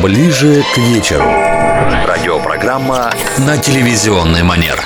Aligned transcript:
Ближе 0.00 0.64
к 0.74 0.78
вечеру. 0.78 1.24
Радиопрограмма 2.06 3.12
на 3.38 3.58
телевизионный 3.58 4.42
манер. 4.42 4.80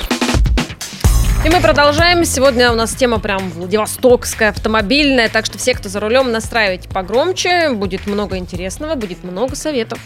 И 1.44 1.48
мы 1.48 1.60
продолжаем. 1.60 2.24
Сегодня 2.24 2.72
у 2.72 2.74
нас 2.74 2.94
тема 2.94 3.18
прям 3.18 3.50
Владивостокская, 3.50 4.48
автомобильная. 4.48 5.28
Так 5.28 5.46
что 5.46 5.58
все, 5.58 5.74
кто 5.74 5.88
за 5.88 6.00
рулем, 6.00 6.32
настраивайте 6.32 6.88
погромче. 6.88 7.70
Будет 7.70 8.06
много 8.06 8.36
интересного, 8.38 8.94
будет 8.94 9.22
много 9.22 9.54
советов. 9.54 9.98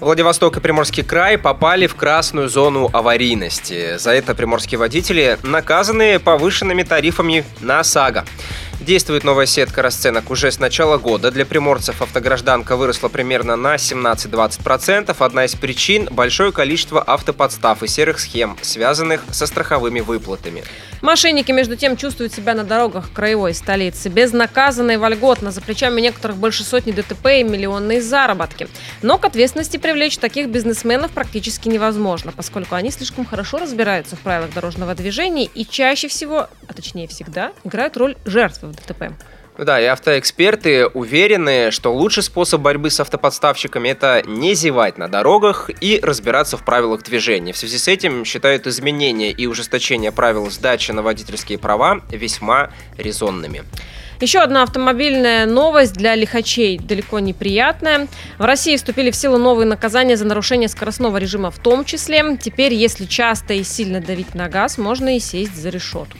Владивосток 0.00 0.56
и 0.56 0.60
Приморский 0.60 1.02
край 1.02 1.36
попали 1.36 1.86
в 1.86 1.94
красную 1.94 2.48
зону 2.48 2.88
аварийности. 2.92 3.98
За 3.98 4.12
это 4.12 4.34
приморские 4.34 4.78
водители 4.78 5.36
наказаны 5.42 6.18
повышенными 6.18 6.84
тарифами 6.84 7.44
на 7.60 7.80
ОСАГО. 7.80 8.24
Действует 8.80 9.24
новая 9.24 9.44
сетка 9.44 9.82
расценок 9.82 10.30
уже 10.30 10.50
с 10.50 10.58
начала 10.58 10.96
года. 10.96 11.30
Для 11.30 11.44
приморцев 11.44 12.00
автогражданка 12.00 12.76
выросла 12.76 13.08
примерно 13.08 13.54
на 13.54 13.74
17-20%. 13.74 15.14
Одна 15.18 15.44
из 15.44 15.54
причин– 15.54 16.08
большое 16.10 16.50
количество 16.50 17.02
автоподстав 17.02 17.82
и 17.82 17.86
серых 17.86 18.18
схем, 18.18 18.56
связанных 18.62 19.22
со 19.32 19.46
страховыми 19.46 20.00
выплатами. 20.00 20.64
Мошенники, 21.02 21.52
между 21.52 21.76
тем, 21.76 21.98
чувствуют 21.98 22.32
себя 22.32 22.54
на 22.54 22.64
дорогах 22.64 23.12
краевой 23.12 23.52
столицы. 23.52 24.08
Безнаказанно 24.08 24.92
и 24.92 24.96
вольготно. 24.96 25.50
За 25.50 25.60
плечами 25.60 26.00
некоторых 26.00 26.38
больше 26.38 26.64
сотни 26.64 26.92
ДТП 26.92 27.26
и 27.40 27.42
миллионные 27.42 28.00
заработки. 28.00 28.66
Но 29.02 29.18
к 29.18 29.26
ответственности 29.26 29.76
привлечь 29.76 30.16
таких 30.16 30.48
бизнесменов 30.48 31.10
практически 31.10 31.68
невозможно, 31.68 32.32
поскольку 32.34 32.74
они 32.76 32.90
слишком 32.90 33.26
хорошо 33.26 33.58
разбираются 33.58 34.16
в 34.16 34.20
правилах 34.20 34.54
дорожного 34.54 34.94
движения 34.94 35.44
и 35.44 35.66
чаще 35.66 36.08
всего, 36.08 36.48
а 36.66 36.72
точнее 36.72 37.08
всегда, 37.08 37.52
играют 37.64 37.96
роль 37.98 38.16
жертвы 38.24 38.70
в 38.72 38.76
ДТП. 38.86 39.12
Да, 39.58 39.78
и 39.78 39.84
автоэксперты 39.84 40.86
уверены, 40.86 41.70
что 41.70 41.92
лучший 41.92 42.22
способ 42.22 42.62
борьбы 42.62 42.88
с 42.88 42.98
автоподставщиками– 42.98 43.88
это 43.90 44.22
не 44.26 44.54
зевать 44.54 44.96
на 44.96 45.06
дорогах 45.06 45.70
и 45.82 46.00
разбираться 46.02 46.56
в 46.56 46.64
правилах 46.64 47.02
движения. 47.02 47.52
В 47.52 47.58
связи 47.58 47.76
с 47.76 47.86
этим 47.86 48.24
считают 48.24 48.66
изменения 48.66 49.30
и 49.30 49.46
ужесточение 49.46 50.12
правил 50.12 50.50
сдачи 50.50 50.92
на 50.92 51.02
водительские 51.02 51.58
права 51.58 52.00
весьма 52.10 52.70
резонными. 52.96 53.64
Еще 54.20 54.40
одна 54.40 54.62
автомобильная 54.62 55.46
новость 55.46 55.94
для 55.94 56.14
лихачей, 56.14 56.78
далеко 56.78 57.20
неприятная. 57.20 58.06
В 58.38 58.44
России 58.44 58.76
вступили 58.76 59.10
в 59.10 59.16
силу 59.16 59.38
новые 59.38 59.66
наказания 59.66 60.16
за 60.16 60.26
нарушение 60.26 60.68
скоростного 60.68 61.16
режима 61.16 61.50
в 61.50 61.58
том 61.58 61.86
числе. 61.86 62.36
Теперь, 62.36 62.74
если 62.74 63.06
часто 63.06 63.54
и 63.54 63.62
сильно 63.62 64.00
давить 64.00 64.34
на 64.34 64.48
газ, 64.48 64.76
можно 64.76 65.16
и 65.16 65.20
сесть 65.20 65.56
за 65.56 65.70
решетку. 65.70 66.18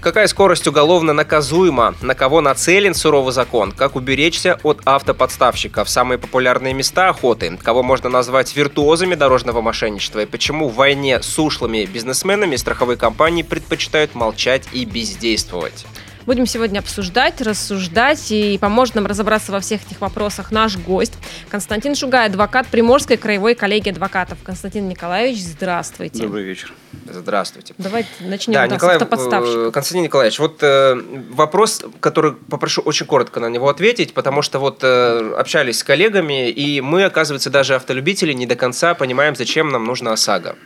Какая 0.00 0.28
скорость 0.28 0.68
уголовно 0.68 1.12
наказуема? 1.12 1.92
На 2.02 2.14
кого 2.14 2.40
нацелен 2.40 2.94
суровый 2.94 3.32
закон? 3.32 3.72
Как 3.72 3.96
уберечься 3.96 4.60
от 4.62 4.80
автоподставщиков? 4.84 5.88
Самые 5.90 6.18
популярные 6.18 6.72
места 6.72 7.08
охоты? 7.08 7.58
Кого 7.60 7.82
можно 7.82 8.08
назвать 8.08 8.54
виртуозами 8.54 9.16
дорожного 9.16 9.60
мошенничества? 9.60 10.20
И 10.20 10.26
почему 10.26 10.68
в 10.68 10.76
войне 10.76 11.20
с 11.20 11.36
ушлыми 11.36 11.84
бизнесменами 11.84 12.54
страховые 12.54 12.96
компании 12.96 13.42
предпочитают 13.42 14.14
молчать 14.14 14.68
и 14.72 14.84
бездействовать? 14.84 15.84
Будем 16.28 16.44
сегодня 16.44 16.80
обсуждать, 16.80 17.40
рассуждать 17.40 18.30
и 18.32 18.58
поможет 18.58 18.96
нам 18.96 19.06
разобраться 19.06 19.50
во 19.50 19.60
всех 19.60 19.80
этих 19.86 20.02
вопросах 20.02 20.50
наш 20.50 20.76
гость 20.76 21.14
Константин 21.48 21.94
Шугай, 21.94 22.26
адвокат 22.26 22.66
Приморской 22.66 23.16
краевой 23.16 23.54
коллегии 23.54 23.88
адвокатов. 23.88 24.36
Константин 24.44 24.90
Николаевич, 24.90 25.40
здравствуйте. 25.40 26.24
Добрый 26.24 26.44
вечер. 26.44 26.74
Здравствуйте. 27.10 27.72
Давайте 27.78 28.10
начнем 28.20 28.52
да, 28.52 28.66
да, 28.66 28.74
Николай, 28.74 28.98
с 28.98 29.02
э, 29.02 29.70
Константин 29.72 30.02
Николаевич, 30.02 30.38
вот 30.38 30.58
э, 30.60 31.00
вопрос, 31.30 31.82
который 32.00 32.32
попрошу 32.32 32.82
очень 32.82 33.06
коротко 33.06 33.40
на 33.40 33.48
него 33.48 33.70
ответить, 33.70 34.12
потому 34.12 34.42
что 34.42 34.58
вот 34.58 34.80
э, 34.82 35.32
общались 35.34 35.78
с 35.78 35.82
коллегами, 35.82 36.50
и 36.50 36.82
мы, 36.82 37.04
оказывается, 37.04 37.48
даже 37.48 37.74
автолюбители 37.74 38.34
не 38.34 38.44
до 38.44 38.54
конца 38.54 38.92
понимаем, 38.92 39.34
зачем 39.34 39.70
нам 39.70 39.86
нужна 39.86 40.12
ОСАГО. 40.12 40.56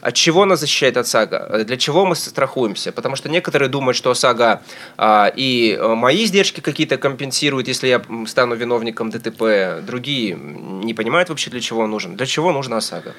От 0.00 0.14
чего 0.14 0.44
нас 0.46 0.60
защищает 0.60 0.96
ОСАГО? 0.96 1.64
Для 1.64 1.76
чего 1.76 2.06
мы 2.06 2.16
страхуемся? 2.16 2.92
Потому 2.92 3.16
что 3.16 3.28
некоторые 3.28 3.68
думают, 3.68 3.96
что 3.96 4.10
ОСАГО 4.10 4.62
а, 4.96 5.32
и 5.34 5.76
э, 5.78 5.94
мои 5.94 6.24
издержки 6.24 6.60
какие-то 6.60 6.96
компенсирует, 6.96 7.68
если 7.68 7.88
я 7.88 8.02
стану 8.26 8.54
виновником 8.54 9.10
ДТП. 9.10 9.82
Другие 9.86 10.34
не 10.34 10.94
понимают 10.94 11.28
вообще, 11.28 11.50
для 11.50 11.60
чего 11.60 11.82
он 11.82 11.90
нужен. 11.90 12.16
Для 12.16 12.26
чего 12.26 12.52
нужна 12.52 12.78
ОСАГО? 12.78 13.14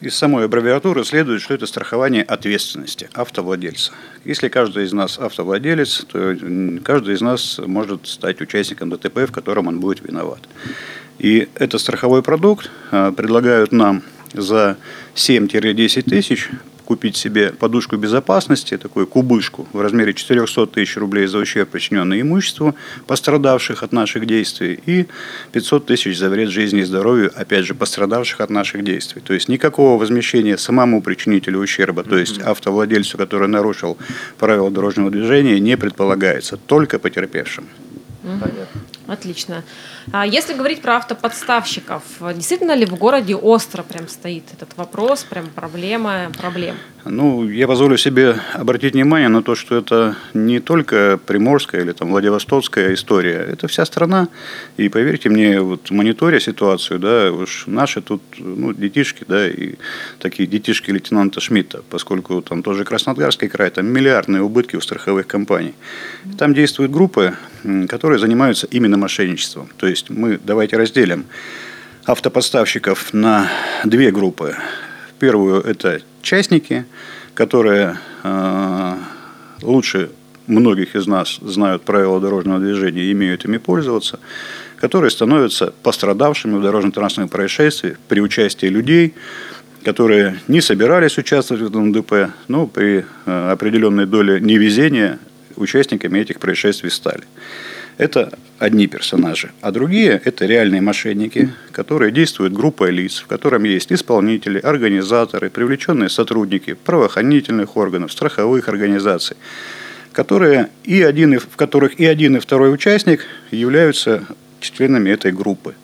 Из 0.00 0.14
самой 0.14 0.46
аббревиатуры 0.46 1.04
следует, 1.04 1.42
что 1.42 1.52
это 1.52 1.66
страхование 1.66 2.22
ответственности 2.22 3.10
автовладельца. 3.12 3.92
Если 4.24 4.48
каждый 4.48 4.84
из 4.84 4.94
нас 4.94 5.18
автовладелец, 5.18 6.06
то 6.10 6.36
каждый 6.82 7.14
из 7.14 7.20
нас 7.20 7.58
может 7.58 8.06
стать 8.06 8.40
участником 8.40 8.88
ДТП, 8.88 9.26
в 9.28 9.32
котором 9.32 9.66
он 9.66 9.78
будет 9.78 10.00
виноват. 10.00 10.40
И 11.18 11.50
этот 11.54 11.82
страховой 11.82 12.22
продукт 12.22 12.70
а, 12.90 13.12
предлагают 13.12 13.72
нам 13.72 14.02
за 14.32 14.76
7-10 15.14 16.02
тысяч 16.02 16.50
купить 16.90 17.16
себе 17.16 17.52
подушку 17.52 17.96
безопасности, 17.96 18.76
такую 18.76 19.06
кубышку 19.06 19.68
в 19.72 19.80
размере 19.80 20.12
400 20.12 20.66
тысяч 20.66 20.96
рублей 20.96 21.28
за 21.28 21.38
ущерб, 21.38 21.68
причиненный 21.68 22.20
имуществу 22.20 22.74
пострадавших 23.06 23.84
от 23.84 23.92
наших 23.92 24.26
действий, 24.26 24.80
и 24.86 25.06
500 25.52 25.86
тысяч 25.86 26.18
за 26.18 26.28
вред 26.28 26.48
жизни 26.48 26.80
и 26.80 26.82
здоровью, 26.82 27.30
опять 27.36 27.64
же, 27.64 27.74
пострадавших 27.74 28.40
от 28.40 28.50
наших 28.50 28.82
действий. 28.82 29.22
То 29.24 29.34
есть 29.34 29.48
никакого 29.48 30.00
возмещения 30.00 30.56
самому 30.56 31.00
причинителю 31.00 31.60
ущерба, 31.60 32.02
то 32.02 32.18
есть 32.18 32.40
автовладельцу, 32.40 33.18
который 33.18 33.46
нарушил 33.46 33.96
правила 34.38 34.68
дорожного 34.68 35.12
движения, 35.12 35.60
не 35.60 35.76
предполагается, 35.76 36.56
только 36.56 36.98
потерпевшим. 36.98 37.68
Отлично. 39.10 39.64
А 40.12 40.24
если 40.24 40.54
говорить 40.54 40.82
про 40.82 40.94
автоподставщиков, 40.96 42.02
действительно 42.32 42.76
ли 42.76 42.86
в 42.86 42.94
городе 42.94 43.34
остро 43.34 43.82
прям 43.82 44.06
стоит 44.06 44.44
этот 44.52 44.76
вопрос, 44.76 45.24
прям 45.24 45.48
проблема 45.48 46.30
проблем? 46.38 46.76
Ну, 47.04 47.48
я 47.48 47.66
позволю 47.66 47.96
себе 47.96 48.36
обратить 48.52 48.92
внимание 48.92 49.28
на 49.28 49.42
то, 49.42 49.56
что 49.56 49.76
это 49.76 50.16
не 50.32 50.60
только 50.60 51.18
приморская 51.26 51.80
или 51.80 51.92
там 51.92 52.10
Владивостокская 52.10 52.94
история, 52.94 53.38
это 53.50 53.66
вся 53.66 53.84
страна. 53.84 54.28
И 54.76 54.88
поверьте 54.88 55.28
мне, 55.28 55.60
вот 55.60 55.90
мониторя 55.90 56.38
ситуацию, 56.38 57.00
да, 57.00 57.32
уж 57.32 57.64
наши 57.66 58.02
тут, 58.02 58.22
ну, 58.38 58.72
детишки, 58.74 59.24
да, 59.26 59.48
и 59.48 59.74
такие 60.20 60.46
детишки 60.46 60.92
лейтенанта 60.92 61.40
Шмидта, 61.40 61.82
поскольку 61.90 62.42
там 62.42 62.62
тоже 62.62 62.84
Краснодарский 62.84 63.48
край, 63.48 63.70
там 63.70 63.86
миллиардные 63.86 64.42
убытки 64.42 64.76
у 64.76 64.80
страховых 64.80 65.26
компаний. 65.26 65.74
Там 66.38 66.54
действуют 66.54 66.92
группы, 66.92 67.34
которые 67.88 68.18
занимаются 68.18 68.66
именно 68.70 68.99
мошенничеством. 69.00 69.68
То 69.76 69.86
есть 69.86 70.10
мы 70.10 70.38
давайте 70.42 70.76
разделим 70.76 71.24
автоподставщиков 72.04 73.12
на 73.12 73.50
две 73.84 74.10
группы. 74.10 74.56
Первую 75.18 75.60
это 75.62 76.00
частники, 76.22 76.86
которые 77.34 77.98
э, 78.22 78.96
лучше 79.62 80.10
многих 80.46 80.96
из 80.96 81.06
нас 81.06 81.38
знают 81.40 81.82
правила 81.82 82.20
дорожного 82.20 82.58
движения 82.58 83.02
и 83.02 83.12
имеют 83.12 83.44
ими 83.44 83.58
пользоваться, 83.58 84.18
которые 84.76 85.10
становятся 85.10 85.72
пострадавшими 85.82 86.58
в 86.58 86.62
дорожно-транспортных 86.62 87.30
происшествиях 87.30 87.98
при 88.08 88.20
участии 88.20 88.66
людей, 88.66 89.14
которые 89.84 90.40
не 90.48 90.60
собирались 90.60 91.18
участвовать 91.18 91.62
в 91.62 91.66
этом 91.66 91.92
ДП, 91.92 92.30
но 92.48 92.66
при 92.66 93.04
э, 93.26 93.50
определенной 93.50 94.06
доле 94.06 94.40
невезения 94.40 95.18
участниками 95.56 96.18
этих 96.18 96.38
происшествий 96.38 96.90
стали. 96.90 97.22
Это 98.00 98.32
одни 98.58 98.86
персонажи. 98.86 99.50
А 99.60 99.72
другие– 99.72 100.20
это 100.24 100.46
реальные 100.46 100.80
мошенники, 100.80 101.50
которые 101.70 102.10
действуют 102.10 102.54
группой 102.54 102.90
лиц, 102.90 103.18
в 103.18 103.26
котором 103.26 103.64
есть 103.64 103.92
исполнители, 103.92 104.58
организаторы, 104.58 105.50
привлеченные 105.50 106.08
сотрудники 106.08 106.72
правоохранительных 106.72 107.76
органов, 107.76 108.10
страховых 108.10 108.70
организаций, 108.70 109.36
которые 110.12 110.70
и 110.82 111.02
один, 111.02 111.38
в 111.38 111.56
которых 111.56 112.00
и 112.00 112.06
один, 112.06 112.36
и 112.36 112.40
второй 112.40 112.72
участник 112.72 113.26
являются 113.50 114.24
членами 114.60 115.10
этой 115.10 115.32
группы. 115.32 115.74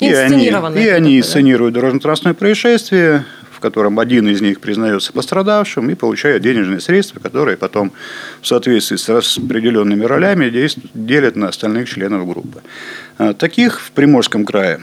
И 0.00 0.12
они, 0.12 0.48
и 0.48 0.88
они 0.88 1.18
инсценируют 1.18 1.72
дорожно-транспортное 1.72 2.34
происшествие, 2.34 3.24
котором 3.64 3.98
один 3.98 4.28
из 4.28 4.42
них 4.42 4.60
признается 4.60 5.10
пострадавшим 5.14 5.88
и 5.88 5.94
получает 5.94 6.42
денежные 6.42 6.80
средства, 6.80 7.18
которые 7.18 7.56
потом 7.56 7.92
в 8.42 8.46
соответствии 8.46 8.96
с 8.96 9.08
распределенными 9.08 10.04
ролями 10.04 10.52
делят 10.92 11.34
на 11.34 11.48
остальных 11.48 11.88
членов 11.88 12.28
группы. 12.28 12.60
А, 13.16 13.32
Таких 13.32 13.80
в 13.80 13.90
Приморском 13.92 14.44
крае 14.44 14.80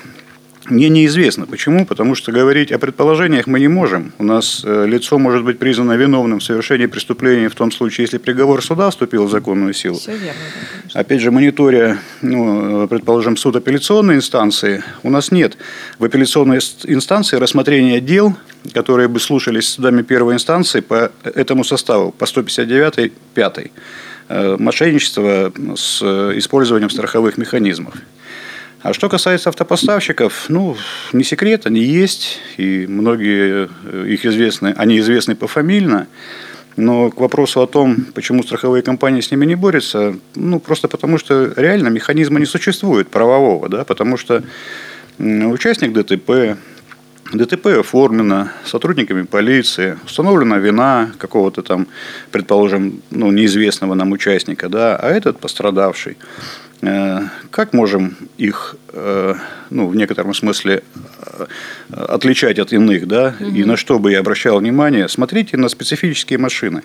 мне 0.66 0.90
неизвестно. 0.90 1.46
Почему? 1.46 1.86
Потому 1.86 2.16
что 2.16 2.32
говорить 2.32 2.72
о 2.72 2.80
предположениях 2.80 3.48
мы 3.48 3.60
не 3.60 3.68
можем. 3.68 4.14
У 4.20 4.24
нас 4.24 4.62
э, 4.64 4.86
лицо 4.88 5.18
может 5.18 5.44
быть 5.44 5.60
признано 5.60 5.94
виновным 5.94 6.40
в 6.40 6.44
совершении 6.44 6.86
преступления 6.86 7.50
в 7.50 7.56
том 7.56 7.72
случае, 7.72 8.04
если 8.06 8.18
приговор 8.18 8.64
суда 8.64 8.90
вступил 8.90 9.26
в 9.26 9.32
законную 9.32 9.74
силу. 9.74 9.98
Все 9.98 10.12
верно. 10.12 10.40
да. 10.94 11.00
Опять 11.00 11.22
же, 11.22 11.32
мониторя, 11.32 11.98
ну, 12.22 12.84
э, 12.84 12.88
предположим, 12.88 13.38
суд 13.38 13.56
апелляционной 13.56 14.16
инстанции, 14.16 14.84
у 15.04 15.10
нас 15.10 15.32
нет 15.32 15.58
в 16.00 16.06
апелляционной 16.06 16.60
инстанции 16.86 17.38
рассмотрения 17.38 18.00
дел, 18.00 18.36
которые 18.74 19.08
бы 19.08 19.20
слушались 19.20 19.70
судами 19.70 20.02
первой 20.02 20.34
инстанции 20.34 20.82
по 20.82 21.12
этому 21.24 21.64
составу, 21.64 22.12
по 22.12 22.26
159 22.26 23.12
5 23.34 23.72
мошенничество 24.60 25.52
с 25.76 26.00
э, 26.02 26.38
использованием 26.38 26.90
страховых 26.90 27.38
механизмов. 27.38 27.96
А 28.82 28.94
что 28.94 29.10
касается 29.10 29.50
автопоставщиков, 29.50 30.46
ну, 30.50 30.76
не 31.14 31.24
секрет, 31.24 31.68
они 31.68 31.82
есть, 31.82 32.40
и 32.58 32.88
многие 32.88 33.70
э, 33.86 34.08
их 34.08 34.26
известны, 34.26 34.74
они 34.76 35.00
известны 35.00 35.36
пофамильно. 35.36 36.08
Но 36.78 37.12
к 37.12 37.20
вопросу 37.20 37.62
о 37.62 37.68
том, 37.68 38.06
почему 38.16 38.42
страховые 38.42 38.82
компании 38.82 39.22
с 39.22 39.30
ними 39.30 39.46
не 39.46 39.56
борются, 39.56 40.16
ну, 40.36 40.60
просто 40.60 40.88
потому 40.88 41.18
что 41.18 41.54
реально 41.58 41.90
механизма 41.90 42.40
не 42.40 42.46
существует 42.46 43.10
правового, 43.10 43.70
да, 43.70 43.84
потому 43.84 44.18
что 44.18 44.42
участник 45.20 45.94
ДТП, 45.94 46.58
ДТП 47.34 47.68
оформлено 47.80 48.50
сотрудниками 48.66 49.24
полиции, 49.24 49.98
установлена 50.06 50.58
вина 50.58 51.12
какого-то 51.18 51.62
там, 51.62 51.88
предположим, 52.32 53.02
ну, 53.10 53.32
неизвестного 53.32 53.94
нам 53.94 54.12
участника, 54.12 54.70
да, 54.70 54.96
а 54.96 55.10
этот 55.10 55.40
пострадавший– 55.40 56.18
Э, 56.82 57.20
как 57.52 57.74
можем 57.74 58.18
их, 58.38 58.76
э, 58.94 59.36
ну, 59.70 59.88
в 59.88 59.96
некотором 59.96 60.34
смысле, 60.34 60.82
э, 61.38 61.46
отличать 61.94 62.58
от 62.58 62.74
иных, 62.74 63.08
да, 63.08 63.36
угу. 63.40 63.50
и 63.50 63.64
на 63.64 63.78
что 63.78 64.00
бы 64.00 64.12
я 64.12 64.20
обращал 64.20 64.58
внимание, 64.60 65.08
смотрите 65.08 65.58
на 65.58 65.70
специфические 65.70 66.40
машины. 66.40 66.82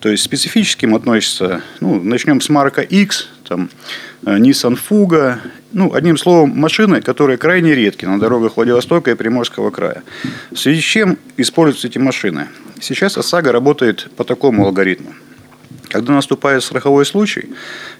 То 0.00 0.08
есть, 0.08 0.22
специфическим 0.22 0.94
относится, 0.94 1.60
ну, 1.80 2.02
начнем 2.02 2.40
с 2.40 2.48
марка 2.48 2.80
X, 2.80 3.28
там, 3.46 3.68
Nissan 4.22 4.78
Fuga, 4.78 5.38
ну, 5.74 5.92
одним 5.92 6.16
словом, 6.16 6.50
машины, 6.50 7.02
которые 7.02 7.36
крайне 7.36 7.74
редки 7.74 8.06
на 8.06 8.18
дорогах 8.18 8.56
Владивостока 8.56 9.10
и 9.10 9.14
Приморского 9.14 9.70
края. 9.70 10.02
В 10.52 10.56
связи 10.56 10.80
с 10.80 10.84
чем 10.84 11.18
используются 11.36 11.88
эти 11.88 11.98
машины? 11.98 12.46
Сейчас 12.80 13.18
ОСАГО 13.18 13.52
работает 13.52 14.08
по 14.16 14.24
такому 14.24 14.64
алгоритму. 14.64 15.12
Когда 15.88 16.12
наступает 16.12 16.62
страховой 16.62 17.04
случай, 17.04 17.50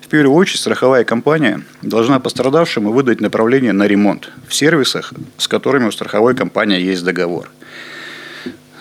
в 0.00 0.08
первую 0.08 0.36
очередь 0.36 0.60
страховая 0.60 1.04
компания 1.04 1.62
должна 1.82 2.20
пострадавшему 2.20 2.92
выдать 2.92 3.20
направление 3.20 3.72
на 3.72 3.86
ремонт 3.86 4.30
в 4.48 4.54
сервисах, 4.54 5.12
с 5.36 5.48
которыми 5.48 5.86
у 5.86 5.92
страховой 5.92 6.34
компании 6.34 6.80
есть 6.80 7.04
договор. 7.04 7.50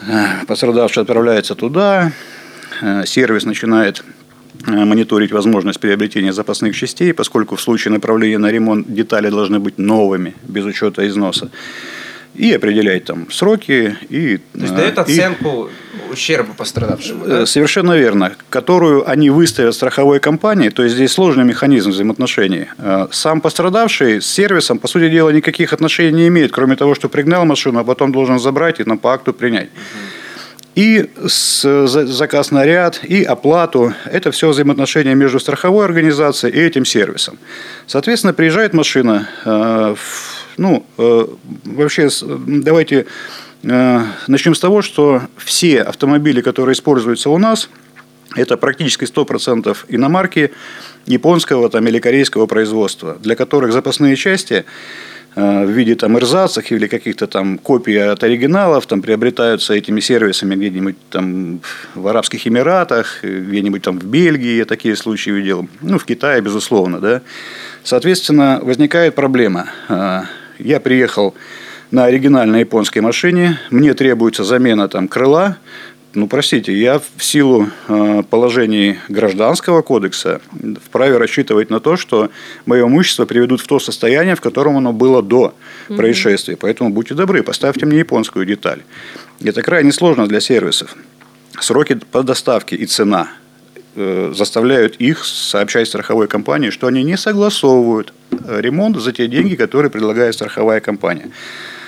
Э, 0.07 0.46
пострадавший 0.48 1.01
отправляется 1.04 1.56
туда, 1.56 2.12
э, 2.81 3.06
сервис 3.06 3.46
начинает 3.46 4.04
мониторить 4.66 5.32
возможность 5.32 5.80
приобретения 5.80 6.34
запасных 6.34 6.76
частей, 6.76 7.14
поскольку 7.14 7.56
в 7.56 7.62
случае 7.62 7.92
направления 7.94 8.38
на 8.38 8.52
ремонт 8.52 8.94
детали 8.94 9.30
должны 9.30 9.60
быть 9.60 9.78
новыми, 9.78 10.36
без 10.48 10.66
учета 10.66 11.08
износа 11.08 11.50
и 12.36 12.52
определяет 12.52 13.06
там 13.06 13.30
сроки. 13.32 13.96
И, 14.10 14.38
То 14.38 14.60
есть 14.60 14.76
дает 14.76 14.98
оценку 14.98 15.70
и, 16.10 16.14
ущерба 16.14 16.54
пострадавшему. 16.54 17.26
Да? 17.26 17.42
Э, 17.42 17.46
совершенно 17.46 17.98
верно. 17.98 18.34
Которую 18.50 19.10
они 19.10 19.30
выставят 19.30 19.76
страховой 19.76 20.20
компании. 20.20 20.70
То 20.70 20.84
есть 20.84 20.96
здесь 20.96 21.12
сложный 21.12 21.44
механизм 21.44 21.92
взаимоотношений. 21.92 22.68
Э, 22.78 23.08
сам 23.12 23.42
пострадавший 23.42 24.22
с 24.22 24.26
сервисом, 24.26 24.80
по 24.80 24.88
сути 24.88 25.10
дела, 25.10 25.30
никаких 25.30 25.74
отношений 25.74 26.12
не 26.12 26.28
имеет, 26.28 26.52
кроме 26.52 26.76
того, 26.76 26.96
что 26.96 27.10
пригнал 27.10 27.46
машину, 27.46 27.80
а 27.80 27.84
потом 27.84 28.12
должен 28.12 28.40
забрать 28.40 28.80
и 28.80 28.84
на 28.84 28.98
по 28.98 29.14
акту 29.14 29.34
принять. 29.34 29.70
И 30.75 31.10
с, 31.28 31.88
заказ 31.88 32.52
на 32.52 32.66
ряд, 32.66 33.02
и 33.04 33.24
оплату. 33.24 33.94
Это 34.06 34.31
все 34.31 34.50
взаимоотношения 34.50 35.14
между 35.14 35.40
страховой 35.40 35.86
организацией 35.86 36.54
и 36.54 36.60
этим 36.60 36.84
сервисом. 36.84 37.38
Соответственно, 37.86 38.34
приезжает 38.34 38.74
машина 38.74 39.30
э, 39.46 39.96
ну, 40.58 40.86
э, 40.98 41.25
вообще, 41.66 42.10
давайте 42.22 43.06
э, 43.64 44.00
начнем 44.28 44.56
с 44.56 44.60
того, 44.60 44.81
что 44.81 45.22
все 45.38 45.81
автомобили, 45.81 46.42
которые 46.42 46.74
используются 46.74 47.30
у 47.30 47.38
нас, 47.38 47.70
это 48.36 48.58
практически 48.58 49.04
100% 49.04 49.75
иномарки 49.90 50.52
японского 51.06 51.70
там, 51.70 51.88
или 51.88 52.00
корейского 52.00 52.48
производства, 52.48 53.18
для 53.20 53.36
которых 53.36 53.74
запасные 53.74 54.16
части 54.16 54.66
в 55.36 55.66
виде 55.66 55.96
там 55.96 56.18
эрзацах 56.18 56.72
или 56.72 56.88
каких-то 56.88 57.28
там 57.28 57.58
копий 57.58 57.98
от 57.98 58.24
оригиналов 58.24 58.86
там 58.86 59.02
приобретаются 59.02 59.74
этими 59.74 60.00
сервисами 60.00 60.56
где-нибудь 60.56 60.96
там 61.10 61.60
в 61.96 62.08
Арабских 62.08 62.48
Эмиратах, 62.48 63.24
где-нибудь 63.24 63.82
там 63.82 64.00
в 64.00 64.06
Бельгии, 64.06 64.58
я 64.58 64.66
такие 64.66 64.96
случаи 64.96 65.32
видел, 65.32 65.68
ну, 65.82 65.98
в 65.98 66.06
Китае, 66.06 66.42
безусловно, 66.42 67.00
да. 67.00 67.22
Соответственно, 67.84 68.60
возникает 68.62 69.16
проблема 69.16 69.70
я 70.60 70.80
приехал 70.80 71.36
на 71.92 72.06
оригинальной 72.06 72.62
японской 72.62 73.00
машине, 73.00 73.60
мне 73.70 73.94
требуется 73.94 74.44
замена 74.44 74.88
там 74.88 75.08
крыла, 75.08 75.58
ну, 76.13 76.27
простите, 76.27 76.77
я 76.77 77.00
в 77.00 77.24
силу 77.24 77.68
э, 77.88 78.24
положений 78.30 79.00
гражданского 79.10 79.81
кодекса 79.81 80.42
вправе 80.86 81.18
рассчитывать 81.18 81.69
на 81.69 81.80
то, 81.80 81.98
что 81.98 82.30
мое 82.65 82.86
имущество 82.86 83.25
приведут 83.25 83.62
в 83.62 83.68
то 83.68 83.80
состояние, 83.80 84.36
в 84.36 84.42
котором 84.42 84.77
оно 84.77 84.94
было 84.94 85.21
до 85.21 85.54
угу. 85.89 85.98
происшествия. 85.98 86.56
Поэтому 86.56 86.89
будьте 86.92 87.13
добры, 87.15 87.44
поставьте 87.44 87.86
мне 87.86 88.00
японскую 88.00 88.45
деталь. 88.45 88.81
Это 89.44 89.62
крайне 89.62 89.92
сложно 89.92 90.27
для 90.27 90.39
сервисов. 90.39 90.95
Сроки 91.60 92.00
по 92.12 92.24
доставке 92.24 92.75
и 92.75 92.86
цена 92.86 93.30
Э, 93.95 94.31
заставляют 94.36 94.95
их 94.95 95.24
сообщать 95.24 95.88
страховой 95.88 96.27
компании, 96.27 96.71
что 96.71 96.88
они 96.88 97.04
не 97.04 97.15
согласовывают 97.15 98.12
э, 98.31 98.60
ремонт 98.60 99.00
за 99.00 99.12
те 99.12 99.27
деньги, 99.27 99.54
которые 99.54 99.92
предлагает 99.92 100.33
страховая 100.33 100.80
компания. 100.80 101.30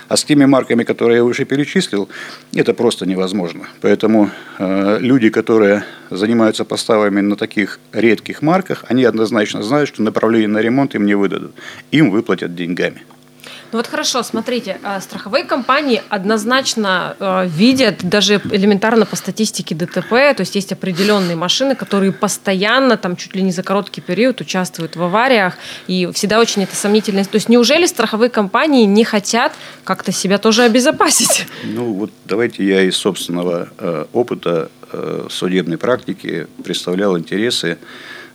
А 0.08 0.18
с 0.18 0.24
теми 0.24 0.46
марками, 0.46 0.84
которые 0.84 1.18
я 1.18 1.24
выше 1.24 1.46
перечислил, 1.46 2.10
это 2.54 2.74
просто 2.74 3.06
невозможно. 3.06 3.68
Поэтому 3.82 4.30
э, 4.60 4.98
люди, 5.00 5.30
которые 5.30 5.84
занимаются 6.12 6.64
поставками 6.66 7.22
на 7.22 7.36
таких 7.36 7.80
редких 7.92 8.42
марках, 8.42 8.86
они 8.88 9.04
однозначно 9.04 9.64
знают, 9.64 9.90
что 9.90 10.04
направление 10.04 10.48
на 10.48 10.60
ремонт 10.60 10.96
им 10.96 11.06
не 11.06 11.16
выдадут. 11.16 11.54
Им 11.92 12.12
выплатят 12.12 12.56
деньгами. 12.56 13.04
Ну 13.72 13.80
вот 13.80 13.88
хорошо, 13.88 14.24
смотрите, 14.24 14.78
а, 14.84 15.02
страховые 15.02 15.44
компании 15.44 16.02
однозначно 16.10 17.16
э, 17.20 17.48
видят 17.48 18.04
даже 18.04 18.42
элементарно 18.52 19.06
по 19.06 19.16
статистике 19.16 19.76
ДТП, 19.76 20.10
то 20.10 20.38
есть 20.40 20.56
есть 20.56 20.72
определенные 20.72 21.36
машины, 21.36 21.76
которые 21.76 22.12
постоянно, 22.12 22.98
там 22.98 23.16
чуть 23.16 23.36
ли 23.36 23.42
не 23.42 23.52
за 23.52 23.64
короткий 23.64 24.02
период 24.02 24.42
участвуют 24.42 24.96
в 24.96 25.04
авариях, 25.04 25.56
и 25.88 26.10
всегда 26.14 26.40
очень 26.40 26.64
это 26.64 26.76
сомнительно. 26.76 27.24
То 27.24 27.36
есть 27.36 27.50
неужели 27.50 27.86
страховые 27.86 28.30
компании 28.30 28.86
не 28.86 29.04
хотят 29.04 29.54
как-то 29.84 30.12
себя 30.12 30.38
тоже 30.38 30.64
обезопасить? 30.64 31.48
Ну 31.64 31.94
вот 31.94 32.12
давайте 32.26 32.66
я 32.66 32.82
из 32.82 32.96
собственного 32.96 33.70
э, 33.78 34.06
опыта 34.14 34.70
э, 34.92 35.28
судебной 35.30 35.78
практики 35.78 36.48
представлял 36.64 37.18
интересы 37.18 37.78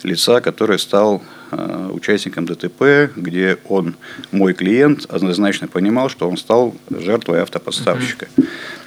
лица, 0.05 0.41
который 0.41 0.79
стал 0.79 1.23
э, 1.51 1.91
участником 1.93 2.47
ДТП, 2.47 3.11
где 3.17 3.59
он, 3.69 3.95
мой 4.33 4.55
клиент, 4.55 5.07
однозначно 5.09 5.69
понимал, 5.69 6.09
что 6.09 6.29
он 6.29 6.37
стал 6.37 6.75
жертвой 6.91 7.43
автоподставщика. 7.43 8.29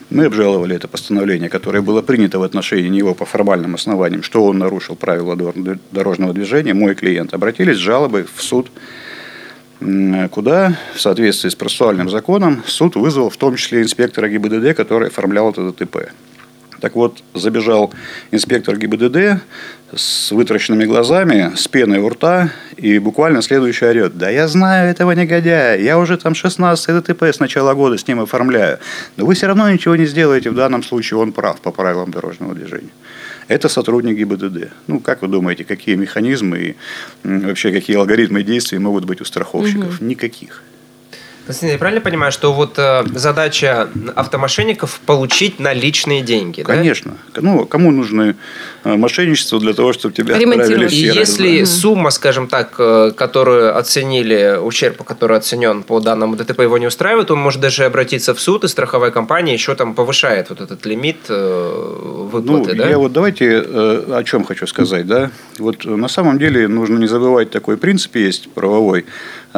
Мы 0.09 0.25
обжаловали 0.25 0.75
это 0.75 0.87
постановление, 0.87 1.49
которое 1.49 1.81
было 1.81 2.01
принято 2.01 2.37
в 2.37 2.43
отношении 2.43 2.89
него 2.89 3.15
по 3.15 3.25
формальным 3.25 3.75
основаниям, 3.75 4.21
что 4.21 4.45
он 4.45 4.59
нарушил 4.59 4.95
правила 4.95 5.35
дорожного 5.91 6.33
движения. 6.33 6.73
Мой 6.73 6.93
клиент 6.93 7.33
обратились 7.33 7.77
с 7.77 7.79
жалобой 7.79 8.25
в 8.31 8.41
суд, 8.41 8.69
куда 10.29 10.77
в 10.93 11.01
соответствии 11.01 11.49
с 11.49 11.55
процессуальным 11.55 12.09
законом 12.09 12.63
суд 12.67 12.95
вызвал 12.95 13.29
в 13.29 13.37
том 13.37 13.55
числе 13.55 13.81
инспектора 13.81 14.29
ГИБДД, 14.29 14.75
который 14.75 15.07
оформлял 15.07 15.49
это 15.49 15.71
ДТП. 15.71 16.11
Так 16.83 16.95
вот, 16.95 17.23
забежал 17.33 17.93
инспектор 18.31 18.77
ГИБДД 18.77 19.41
с 19.95 20.33
вытраченными 20.33 20.83
глазами, 20.83 21.53
с 21.55 21.69
пеной 21.69 21.99
у 21.99 22.09
рта, 22.09 22.49
и 22.75 22.99
буквально 22.99 23.41
следующий 23.41 23.85
орет. 23.85 24.17
Да 24.17 24.29
я 24.29 24.49
знаю 24.49 24.89
этого 24.89 25.13
негодяя, 25.13 25.79
я 25.79 25.97
уже 25.97 26.17
там 26.17 26.35
16 26.35 26.93
ДТП 26.97 27.23
с 27.23 27.39
начала 27.39 27.73
года 27.73 27.97
с 27.97 28.05
ним 28.05 28.19
оформляю. 28.19 28.79
Но 29.15 29.25
вы 29.25 29.33
все 29.33 29.47
равно 29.47 29.71
ничего 29.71 29.95
не 29.95 30.05
сделаете, 30.05 30.49
в 30.49 30.55
данном 30.55 30.83
случае 30.83 31.21
он 31.21 31.31
прав 31.31 31.61
по 31.61 31.71
правилам 31.71 32.11
дорожного 32.11 32.53
движения. 32.53 32.91
Это 33.47 33.69
сотрудник 33.69 34.17
ГИБДД. 34.17 34.73
Ну, 34.87 34.99
как 34.99 35.21
вы 35.21 35.29
думаете, 35.29 35.63
какие 35.63 35.95
механизмы 35.95 36.57
и 36.57 36.75
вообще 37.23 37.71
какие 37.71 37.95
алгоритмы 37.95 38.43
действий 38.43 38.79
могут 38.79 39.05
быть 39.05 39.21
у 39.21 39.23
страховщиков? 39.23 40.01
Угу. 40.01 40.05
Никаких. 40.05 40.61
Константин, 41.45 41.73
я 41.73 41.77
правильно 41.77 42.01
понимаю, 42.01 42.31
что 42.31 42.53
вот 42.53 42.75
э, 42.77 43.03
задача 43.15 43.89
автомошенников 44.15 45.01
получить 45.05 45.59
наличные 45.59 46.21
деньги, 46.21 46.61
Конечно. 46.61 47.17
Да? 47.33 47.41
Ну, 47.41 47.65
кому 47.65 47.91
нужны 47.91 48.35
э, 48.85 48.95
мошенничество 48.95 49.59
для 49.59 49.73
того, 49.73 49.91
чтобы 49.91 50.13
тебя 50.13 50.35
отправили 50.35 50.87
в 50.87 50.91
И 50.91 50.95
если 50.95 51.59
да. 51.59 51.65
сумма, 51.65 52.11
скажем 52.11 52.47
так, 52.47 52.75
э, 52.77 53.11
которую 53.15 53.77
оценили, 53.77 54.57
ущерб, 54.57 55.03
который 55.03 55.35
оценен 55.35 55.83
по 55.83 55.99
данному 55.99 56.37
ДТП, 56.37 56.61
его 56.61 56.77
не 56.77 56.87
устраивает, 56.87 57.29
он 57.29 57.39
может 57.39 57.59
даже 57.59 57.83
обратиться 57.83 58.33
в 58.33 58.39
суд, 58.39 58.63
и 58.63 58.69
страховая 58.69 59.11
компания 59.11 59.53
еще 59.53 59.75
там 59.75 59.95
повышает 59.95 60.49
вот 60.49 60.61
этот 60.61 60.85
лимит 60.85 61.17
э, 61.27 62.29
выплаты, 62.31 62.71
ну, 62.71 62.75
да? 62.77 62.89
Я 62.89 62.97
вот 62.97 63.11
давайте 63.11 63.45
э, 63.45 64.13
о 64.13 64.23
чем 64.23 64.45
хочу 64.45 64.65
сказать, 64.65 65.07
да. 65.07 65.29
Вот 65.59 65.83
на 65.83 66.07
самом 66.07 66.39
деле 66.39 66.69
нужно 66.69 66.97
не 66.99 67.07
забывать 67.07 67.51
такой 67.51 67.75
принцип 67.75 68.15
есть 68.15 68.49
правовой, 68.49 69.05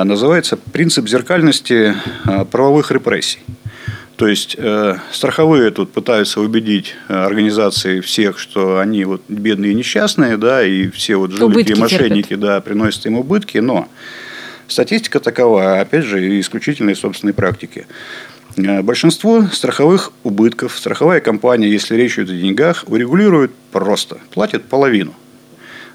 называется 0.03 0.57
принцип 0.57 1.07
зеркальности 1.07 1.95
а, 2.25 2.45
правовых 2.45 2.91
репрессий. 2.91 3.39
То 4.17 4.27
есть 4.27 4.55
э, 4.57 4.95
страховые 5.11 5.71
тут 5.71 5.91
пытаются 5.91 6.39
убедить 6.39 6.95
э, 7.09 7.13
организации 7.13 7.99
всех, 7.99 8.39
что 8.39 8.79
они 8.79 9.03
вот 9.03 9.23
бедные 9.27 9.73
и 9.73 9.75
несчастные, 9.75 10.37
да, 10.37 10.63
и 10.63 10.87
все 10.89 11.17
вот 11.17 11.31
жулики 11.31 11.73
и 11.73 11.75
мошенники, 11.75 12.29
терпят. 12.29 12.39
да, 12.39 12.61
приносят 12.61 13.05
им 13.07 13.17
убытки, 13.17 13.57
но 13.57 13.89
Статистика 14.67 15.19
такова, 15.19 15.79
опять 15.79 16.05
же, 16.05 16.39
исключительной 16.39 16.95
собственной 16.95 17.33
практики. 17.33 17.85
Э, 18.57 18.81
большинство 18.81 19.43
страховых 19.51 20.11
убытков 20.23 20.77
страховая 20.77 21.19
компания, 21.19 21.69
если 21.69 21.95
речь 21.95 22.17
идет 22.17 22.31
о 22.31 22.33
деньгах, 22.33 22.85
урегулирует 22.87 23.51
просто. 23.71 24.17
Платит 24.31 24.65
половину. 24.65 25.13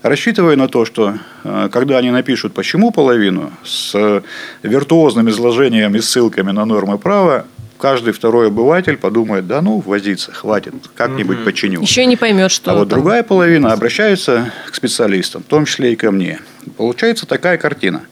Рассчитывая 0.02 0.56
на 0.56 0.66
то, 0.66 0.86
что 0.86 1.18
э, 1.44 1.68
когда 1.70 1.98
они 1.98 2.10
напишут 2.10 2.54
«почему 2.54 2.90
половину» 2.90 3.52
с 3.64 4.22
виртуозным 4.62 5.28
изложением 5.28 5.94
и 5.94 6.00
ссылками 6.00 6.52
на 6.52 6.64
нормы 6.64 6.96
права, 6.96 7.44
каждый 7.76 8.14
второй 8.14 8.46
обыватель 8.46 8.96
подумает, 8.96 9.46
да 9.46 9.60
ну, 9.60 9.80
возиться, 9.80 10.32
хватит, 10.32 10.74
как-нибудь 10.94 11.38
угу. 11.38 11.44
починю. 11.44 11.82
Еще 11.82 12.06
не 12.06 12.16
поймет, 12.16 12.50
что 12.50 12.70
А 12.70 12.74
вот 12.76 12.88
другая 12.88 13.22
половина 13.22 13.72
обращается 13.72 14.52
к 14.70 14.74
специалистам, 14.74 15.42
в 15.42 15.46
том 15.46 15.66
числе 15.66 15.92
и 15.92 15.96
ко 15.96 16.10
мне. 16.10 16.40
Получается 16.78 17.26
такая 17.26 17.58
картина. 17.58 18.02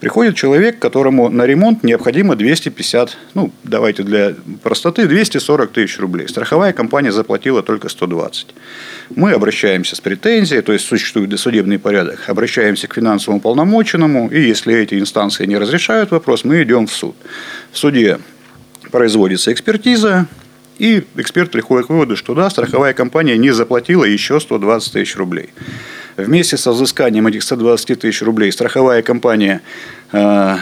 Приходит 0.00 0.34
человек, 0.34 0.78
которому 0.78 1.28
на 1.28 1.44
ремонт 1.44 1.84
необходимо 1.84 2.34
250, 2.34 3.18
ну, 3.34 3.52
давайте 3.64 4.02
для 4.02 4.34
простоты, 4.62 5.06
240 5.06 5.70
тысяч 5.72 5.98
рублей. 5.98 6.26
Страховая 6.26 6.72
компания 6.72 7.12
заплатила 7.12 7.62
только 7.62 7.90
120. 7.90 8.46
Мы 9.14 9.32
обращаемся 9.32 9.96
с 9.96 10.00
претензией, 10.00 10.62
то 10.62 10.72
есть 10.72 10.86
существует 10.86 11.28
досудебный 11.28 11.78
порядок, 11.78 12.20
обращаемся 12.28 12.88
к 12.88 12.94
финансовому 12.94 13.42
полномоченному, 13.42 14.30
и 14.30 14.40
если 14.40 14.74
эти 14.74 14.98
инстанции 14.98 15.44
не 15.44 15.58
разрешают 15.58 16.12
вопрос, 16.12 16.44
мы 16.44 16.62
идем 16.62 16.86
в 16.86 16.92
суд. 16.92 17.14
В 17.70 17.76
суде 17.76 18.20
производится 18.90 19.52
экспертиза, 19.52 20.26
и 20.78 21.04
эксперт 21.16 21.50
приходит 21.50 21.88
к 21.88 21.90
выводу, 21.90 22.16
что 22.16 22.34
да, 22.34 22.48
страховая 22.48 22.94
компания 22.94 23.36
не 23.36 23.50
заплатила 23.50 24.04
еще 24.04 24.40
120 24.40 24.94
тысяч 24.94 25.14
рублей. 25.16 25.50
Вместе 26.24 26.56
со 26.56 26.72
взысканием 26.72 27.26
этих 27.26 27.42
120 27.42 28.00
тысяч 28.00 28.22
рублей 28.22 28.52
страховая 28.52 29.02
компания 29.02 29.60
э, 30.12 30.56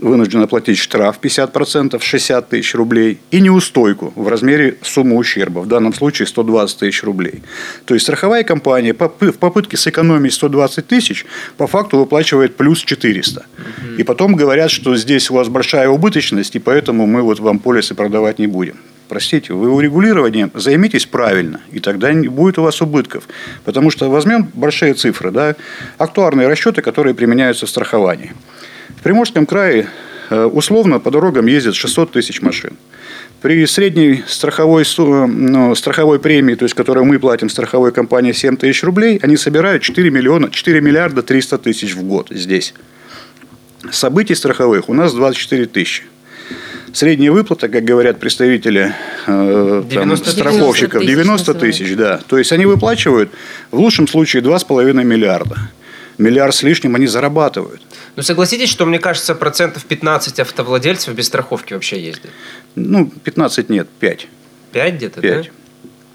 вынуждена 0.00 0.46
платить 0.46 0.78
штраф 0.78 1.18
50%, 1.20 2.00
60 2.00 2.48
тысяч 2.48 2.74
рублей, 2.74 3.18
и 3.30 3.40
неустойку 3.40 4.12
в 4.16 4.28
размере 4.28 4.76
суммы 4.82 5.16
ущерба, 5.16 5.60
в 5.60 5.66
данном 5.66 5.94
случае 5.94 6.26
120 6.26 6.78
тысяч 6.78 7.02
рублей. 7.02 7.42
То 7.84 7.94
есть 7.94 8.04
страховая 8.04 8.44
компания 8.44 8.94
в 8.94 9.38
попытке 9.38 9.76
сэкономить 9.76 10.34
120 10.34 10.86
тысяч 10.86 11.26
по 11.56 11.66
факту 11.66 11.98
выплачивает 11.98 12.56
плюс 12.56 12.80
400. 12.80 13.40
Угу. 13.40 13.94
И 13.98 14.02
потом 14.02 14.34
говорят, 14.34 14.70
что 14.70 14.96
здесь 14.96 15.30
у 15.30 15.34
вас 15.34 15.48
большая 15.48 15.88
убыточность, 15.88 16.56
и 16.56 16.58
поэтому 16.58 17.06
мы 17.06 17.22
вот 17.22 17.40
вам 17.40 17.58
полисы 17.58 17.94
продавать 17.94 18.38
не 18.38 18.46
будем. 18.46 18.76
Простите, 19.08 19.52
вы 19.52 19.70
урегулированием 19.70 20.50
займитесь 20.54 21.04
правильно, 21.04 21.60
и 21.70 21.78
тогда 21.78 22.12
не 22.12 22.28
будет 22.28 22.58
у 22.58 22.62
вас 22.62 22.80
убытков. 22.80 23.28
Потому 23.64 23.90
что 23.90 24.10
возьмем 24.10 24.48
большие 24.54 24.94
цифры, 24.94 25.30
да, 25.30 25.56
актуарные 25.98 26.48
расчеты, 26.48 26.80
которые 26.80 27.14
применяются 27.14 27.66
в 27.66 27.68
страховании. 27.68 28.32
В 28.96 29.02
Приморском 29.02 29.44
крае 29.44 29.88
э, 30.30 30.44
условно 30.44 31.00
по 31.00 31.10
дорогам 31.10 31.46
ездит 31.46 31.74
600 31.74 32.12
тысяч 32.12 32.40
машин. 32.40 32.76
При 33.42 33.66
средней 33.66 34.24
страховой, 34.26 34.84
ну, 34.96 35.74
страховой 35.74 36.18
премии, 36.18 36.54
то 36.54 36.64
есть, 36.64 36.74
которую 36.74 37.04
мы 37.04 37.18
платим 37.18 37.50
страховой 37.50 37.92
компании 37.92 38.32
7 38.32 38.56
тысяч 38.56 38.82
рублей, 38.82 39.20
они 39.22 39.36
собирают 39.36 39.82
4, 39.82 40.08
миллиона, 40.08 40.50
4 40.50 40.80
миллиарда 40.80 41.22
300 41.22 41.58
тысяч 41.58 41.94
в 41.94 42.02
год 42.04 42.28
здесь. 42.30 42.72
Событий 43.90 44.34
страховых 44.34 44.88
у 44.88 44.94
нас 44.94 45.12
24 45.12 45.66
тысячи. 45.66 46.04
Средняя 46.94 47.32
выплата, 47.32 47.68
как 47.68 47.82
говорят 47.82 48.20
представители 48.20 48.94
э, 49.26 49.82
там, 49.92 50.16
страховщиков, 50.16 51.04
90 51.04 51.54
тысяч, 51.54 51.96
да. 51.96 52.20
То 52.28 52.38
есть 52.38 52.52
они 52.52 52.66
выплачивают 52.66 53.30
в 53.72 53.78
лучшем 53.78 54.06
случае 54.06 54.44
2,5 54.44 55.02
миллиарда. 55.02 55.56
Миллиард 56.18 56.54
с 56.54 56.62
лишним 56.62 56.94
они 56.94 57.08
зарабатывают. 57.08 57.82
Ну, 58.14 58.22
согласитесь, 58.22 58.68
что, 58.68 58.86
мне 58.86 59.00
кажется, 59.00 59.34
процентов 59.34 59.84
15 59.84 60.38
автовладельцев 60.38 61.12
без 61.16 61.26
страховки 61.26 61.74
вообще 61.74 62.00
ездят? 62.00 62.30
Ну, 62.76 63.10
15 63.24 63.68
нет, 63.70 63.88
5. 63.98 64.28
5 64.70 64.94
где-то, 64.94 65.20
5. 65.20 65.42
да? 65.42 65.50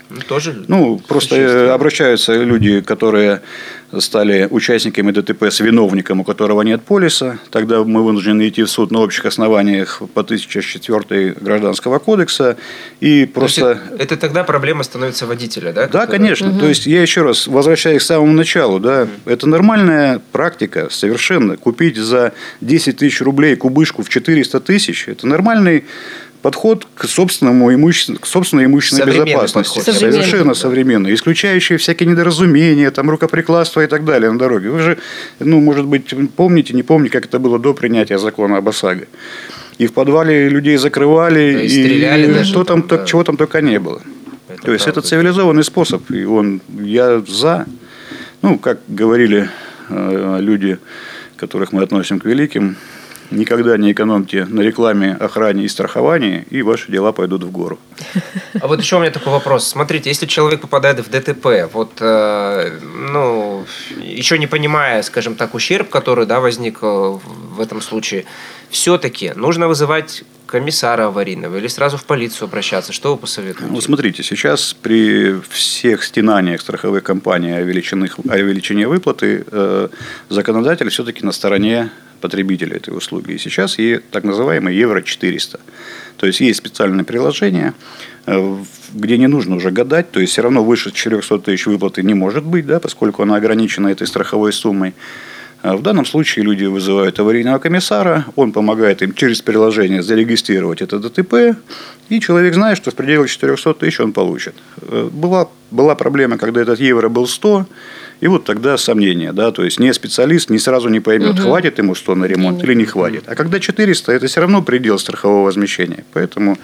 Ну, 0.09 0.21
тоже 0.21 0.65
ну, 0.67 0.99
просто 1.07 1.73
обращаются 1.73 2.33
люди, 2.33 2.81
которые 2.81 3.41
стали 3.97 4.47
участниками 4.49 5.11
ДТП 5.11 5.43
с 5.43 5.59
виновником, 5.59 6.19
у 6.19 6.23
которого 6.23 6.61
нет 6.61 6.83
полиса. 6.83 7.39
Тогда 7.49 7.83
мы 7.83 8.03
вынуждены 8.03 8.47
идти 8.47 8.63
в 8.63 8.69
суд 8.69 8.91
на 8.91 8.99
общих 8.99 9.25
основаниях 9.25 10.01
по 10.13 10.21
1004 10.21 11.35
Гражданского 11.39 11.99
кодекса. 11.99 12.57
И 12.99 13.25
просто... 13.25 13.79
Это, 13.93 14.03
это 14.03 14.17
тогда 14.17 14.43
проблема 14.43 14.83
становится 14.83 15.25
водителя, 15.25 15.73
да? 15.73 15.87
Да, 15.87 16.01
который... 16.01 16.17
конечно. 16.17 16.49
Угу. 16.49 16.59
То 16.59 16.67
есть, 16.67 16.85
я 16.85 17.01
еще 17.01 17.23
раз 17.23 17.47
возвращаюсь 17.47 18.03
к 18.03 18.05
самому 18.05 18.33
началу. 18.33 18.79
Да, 18.79 19.03
угу. 19.03 19.31
Это 19.31 19.47
нормальная 19.47 20.21
практика 20.31 20.89
совершенно. 20.91 21.57
Купить 21.57 21.97
за 21.97 22.33
10 22.61 22.97
тысяч 22.97 23.21
рублей 23.21 23.55
кубышку 23.55 24.03
в 24.03 24.09
400 24.09 24.59
тысяч– 24.59 25.05
это 25.07 25.25
нормальный 25.27 25.85
подход 26.41 26.87
к 26.95 27.05
собственному 27.05 27.73
имуществу, 27.73 28.17
к 28.19 28.25
собственной 28.25 28.65
имущественной 28.65 29.11
безопасности. 29.11 29.79
Подход. 29.79 29.95
Совершенно 29.95 30.53
современный. 30.53 31.13
Исключающий 31.13 31.77
всякие 31.77 32.09
недоразумения, 32.09 32.91
там, 32.91 33.09
рукоприкладство 33.09 33.81
и 33.81 33.87
так 33.87 34.05
далее 34.05 34.31
на 34.31 34.39
дороге. 34.39 34.69
Вы 34.69 34.79
же, 34.79 34.97
ну, 35.39 35.59
может 35.59 35.85
быть, 35.85 36.13
помните, 36.35 36.73
не 36.73 36.83
помните, 36.83 37.13
как 37.13 37.25
это 37.25 37.39
было 37.39 37.59
до 37.59 37.73
принятия 37.73 38.17
закона 38.17 38.57
об 38.57 38.69
ОСАГО. 38.69 39.05
И 39.77 39.87
в 39.87 39.93
подвале 39.93 40.49
людей 40.49 40.77
закрывали, 40.77 41.53
да, 41.53 41.61
и, 41.61 41.69
стреляли 41.69 42.29
и 42.29 42.33
даже. 42.33 42.49
Что 42.49 42.63
там, 42.63 42.85
да. 42.87 43.05
чего 43.05 43.23
там 43.23 43.37
только 43.37 43.61
не 43.61 43.79
было. 43.79 44.01
Это 44.49 44.63
То 44.63 44.73
есть, 44.73 44.87
это 44.87 45.01
цивилизованный 45.01 45.63
способ, 45.63 46.09
и 46.11 46.25
он, 46.25 46.61
я 46.79 47.21
за. 47.27 47.65
Ну, 48.41 48.57
как 48.57 48.79
говорили 48.87 49.49
э, 49.89 50.37
люди, 50.41 50.79
которых 51.37 51.71
мы 51.71 51.83
относим 51.83 52.19
к 52.19 52.25
великим, 52.25 52.75
Никогда 53.31 53.77
не 53.77 53.91
экономьте 53.91 54.45
на 54.45 54.61
рекламе, 54.61 55.13
охране 55.13 55.65
и 55.65 55.67
страховании, 55.67 56.45
и 56.49 56.61
ваши 56.61 56.91
дела 56.91 57.11
пойдут 57.11 57.43
в 57.43 57.51
гору. 57.51 57.79
А 58.59 58.67
вот 58.67 58.79
еще 58.81 58.97
у 58.97 58.99
меня 58.99 59.11
такой 59.11 59.31
вопрос. 59.31 59.67
Смотрите, 59.67 60.09
если 60.09 60.25
человек 60.25 60.61
попадает 60.61 60.99
в 60.99 61.09
ДТП, 61.09 61.71
вот, 61.73 61.91
э, 61.99 62.79
ну, 63.11 63.65
еще 64.01 64.37
не 64.37 64.47
понимая, 64.47 65.03
скажем 65.03 65.35
так, 65.35 65.53
ущерб, 65.53 65.89
который, 65.89 66.25
да, 66.25 66.39
возник 66.39 66.81
в 66.81 67.59
этом 67.59 67.81
случае, 67.81 68.25
все-таки 68.69 69.33
нужно 69.35 69.67
вызывать 69.67 70.23
комиссара 70.45 71.07
аварийного 71.07 71.57
или 71.57 71.67
сразу 71.67 71.97
в 71.97 72.05
полицию 72.05 72.47
обращаться? 72.47 72.91
Что 72.91 73.11
вы 73.11 73.17
посоветуете? 73.17 73.71
Ну, 73.71 73.81
смотрите, 73.81 74.23
сейчас 74.23 74.73
при 74.73 75.39
всех 75.49 76.03
стенаниях 76.03 76.61
страховых 76.61 77.03
компаний 77.03 77.51
о, 77.51 77.61
величине, 77.61 78.09
о 78.27 78.37
величине 78.37 78.87
выплаты 78.87 79.45
э, 79.51 79.89
законодатель 80.29 80.89
все-таки 80.89 81.23
на 81.23 81.31
стороне 81.31 81.91
потребителя 82.19 82.77
этой 82.77 82.95
услуги. 82.95 83.33
И 83.33 83.37
сейчас 83.37 83.77
есть 83.79 84.09
так 84.11 84.23
называемый 84.23 84.75
Евро-400. 84.75 85.59
То 86.17 86.27
есть, 86.27 86.39
есть 86.41 86.59
специальное 86.59 87.03
приложение, 87.03 87.73
э, 88.25 88.57
где 88.93 89.17
не 89.17 89.27
нужно 89.27 89.55
уже 89.55 89.71
гадать, 89.71 90.11
то 90.11 90.19
есть, 90.19 90.33
все 90.33 90.41
равно 90.41 90.63
выше 90.63 90.91
400 90.91 91.39
тысяч 91.39 91.65
выплаты 91.65 92.03
не 92.03 92.13
может 92.13 92.43
быть, 92.43 92.65
да, 92.65 92.79
поскольку 92.79 93.23
она 93.23 93.35
ограничена 93.35 93.87
этой 93.87 94.07
страховой 94.07 94.53
суммой. 94.53 94.93
А 95.61 95.75
в 95.75 95.81
данном 95.81 96.05
случае 96.05 96.45
люди 96.45 96.63
вызывают 96.63 97.19
аварийного 97.19 97.59
комиссара, 97.59 98.25
он 98.37 98.53
помогает 98.53 99.01
им 99.01 99.13
через 99.13 99.41
приложение 99.41 100.01
зарегистрировать 100.01 100.81
это 100.81 100.99
ДТП, 100.99 101.57
и 102.07 102.19
человек 102.21 102.53
знает, 102.53 102.77
что 102.77 102.91
в 102.91 102.95
пределах 102.95 103.29
400 103.29 103.73
тысяч 103.73 103.99
он 103.99 104.13
получит. 104.13 104.55
Э, 104.81 105.09
была, 105.11 105.49
была 105.69 105.95
проблема, 105.95 106.37
когда 106.37 106.61
этот 106.61 106.79
евро 106.79 107.09
был 107.09 107.27
100, 107.27 107.65
и 108.21 108.27
вот 108.27 108.43
тогда 108.43 108.77
сомнения, 108.77 109.31
да, 109.31 109.51
то 109.51 109.63
есть 109.63 109.79
не 109.79 109.93
специалист 109.93 110.49
не 110.49 110.59
сразу 110.59 110.89
не 110.89 110.99
поймет, 110.99 111.31
угу. 111.31 111.43
хватит 111.43 111.77
ему 111.77 111.95
100 111.95 112.15
на 112.15 112.25
ремонт 112.25 112.63
или 112.63 112.73
не 112.73 112.85
хватит. 112.85 113.23
А 113.27 113.35
когда 113.35 113.59
400, 113.59 114.11
это 114.11 114.27
все 114.27 114.41
равно 114.41 114.61
предел 114.61 114.99
страхового 114.99 115.45
возмещения. 115.45 116.03
Поэтому 116.13 116.57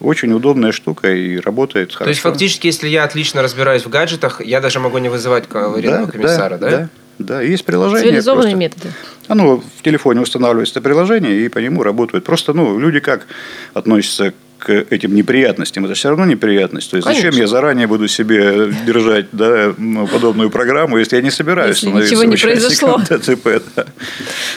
очень 0.00 0.32
удобная 0.32 0.72
штука 0.72 1.12
и 1.12 1.38
работает 1.38 1.92
хорошо. 1.92 2.04
То 2.04 2.10
есть 2.10 2.20
фактически, 2.20 2.66
если 2.66 2.88
я 2.88 3.04
отлично 3.04 3.42
разбираюсь 3.42 3.84
в 3.84 3.88
гаджетах, 3.88 4.40
я 4.44 4.60
даже 4.60 4.80
могу 4.80 4.98
не 4.98 5.08
вызывать 5.08 5.44
аварийного 5.52 6.06
да, 6.06 6.12
комиссара, 6.12 6.58
да? 6.58 6.70
Да, 6.70 6.88
да, 7.18 7.40
есть 7.40 7.64
приложение. 7.64 8.08
Цивилизованные 8.08 8.56
просто. 8.56 8.58
методы. 8.58 8.94
Оно 9.28 9.56
в 9.58 9.82
телефоне 9.82 10.20
устанавливается 10.20 10.80
приложение, 10.80 11.44
и 11.44 11.48
по 11.48 11.58
нему 11.58 11.82
работают. 11.82 12.24
Просто 12.24 12.52
ну, 12.52 12.78
люди 12.78 13.00
как 13.00 13.26
относятся 13.74 14.34
к 14.58 14.70
этим 14.70 15.14
неприятностям. 15.14 15.84
Это 15.84 15.94
все 15.94 16.08
равно 16.08 16.24
неприятность. 16.24 16.90
То 16.90 16.96
есть, 16.96 17.06
Конечно. 17.06 17.30
зачем 17.30 17.40
я 17.40 17.46
заранее 17.46 17.86
буду 17.86 18.08
себе 18.08 18.72
держать 18.86 19.26
да, 19.32 19.74
подобную 20.12 20.50
программу, 20.50 20.98
если 20.98 21.16
я 21.16 21.22
не 21.22 21.30
собираюсь 21.30 21.76
если 21.76 21.88
становиться 21.88 22.14
ничего 22.14 22.24
не 22.24 22.36
произошло. 22.36 23.00
ДТП. 23.08 23.62
Да. 23.74 23.86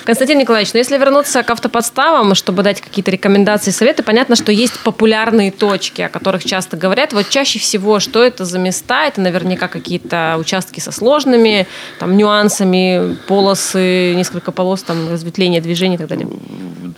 Константин 0.06 0.39
Николаевич, 0.39 0.74
ну 0.74 0.79
если 0.79 0.98
вернуться 0.98 1.44
к 1.44 1.50
автоподставам, 1.50 2.36
чтобы 2.36 2.63
дать 2.63 2.82
какие-то 2.82 3.12
рекомендации, 3.12 3.72
советы, 3.72 4.03
понятно, 4.03 4.36
что 4.36 4.51
есть 4.51 4.79
популярные 4.84 5.51
точки, 5.51 6.01
о 6.01 6.10
которых 6.10 6.46
часто 6.46 6.77
говорят. 6.77 7.13
Вот 7.13 7.29
чаще 7.29 7.60
всего, 7.60 8.00
что 8.00 8.24
это 8.24 8.46
за 8.46 8.60
места? 8.60 9.06
Это 9.06 9.22
наверняка 9.22 9.68
какие-то 9.68 10.38
участки 10.39 10.79
со 10.79 10.91
сложными 10.91 11.68
там, 12.00 12.18
нюансами, 12.18 13.18
полосы, 13.27 14.13
несколько 14.15 14.51
полос, 14.51 14.84
там, 14.84 15.12
разветвление 15.12 15.62
движения 15.62 15.96
и 15.96 15.98
так 15.98 16.08
далее. 16.08 16.27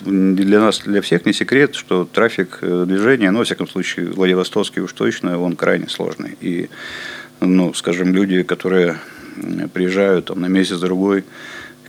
Для 0.05 0.59
нас, 0.59 0.79
для 0.79 1.01
всех 1.01 1.25
не 1.25 1.33
секрет, 1.33 1.75
что 1.75 2.07
трафик 2.11 2.59
э, 2.61 2.85
движения, 2.91 3.31
но, 3.31 3.39
во 3.39 3.45
всяком 3.45 3.67
случае, 3.67 4.07
Владивостокский 4.07 4.81
уж 4.81 4.93
точно, 4.93 5.39
он 5.39 5.55
крайне 5.55 5.89
сложный. 5.89 6.37
И, 6.41 6.69
ну, 7.39 7.73
скажем, 7.73 8.13
люди, 8.13 8.43
которые 8.43 8.97
приезжают 9.73 10.25
там, 10.25 10.41
на 10.41 10.47
месяц-другой 10.47 11.23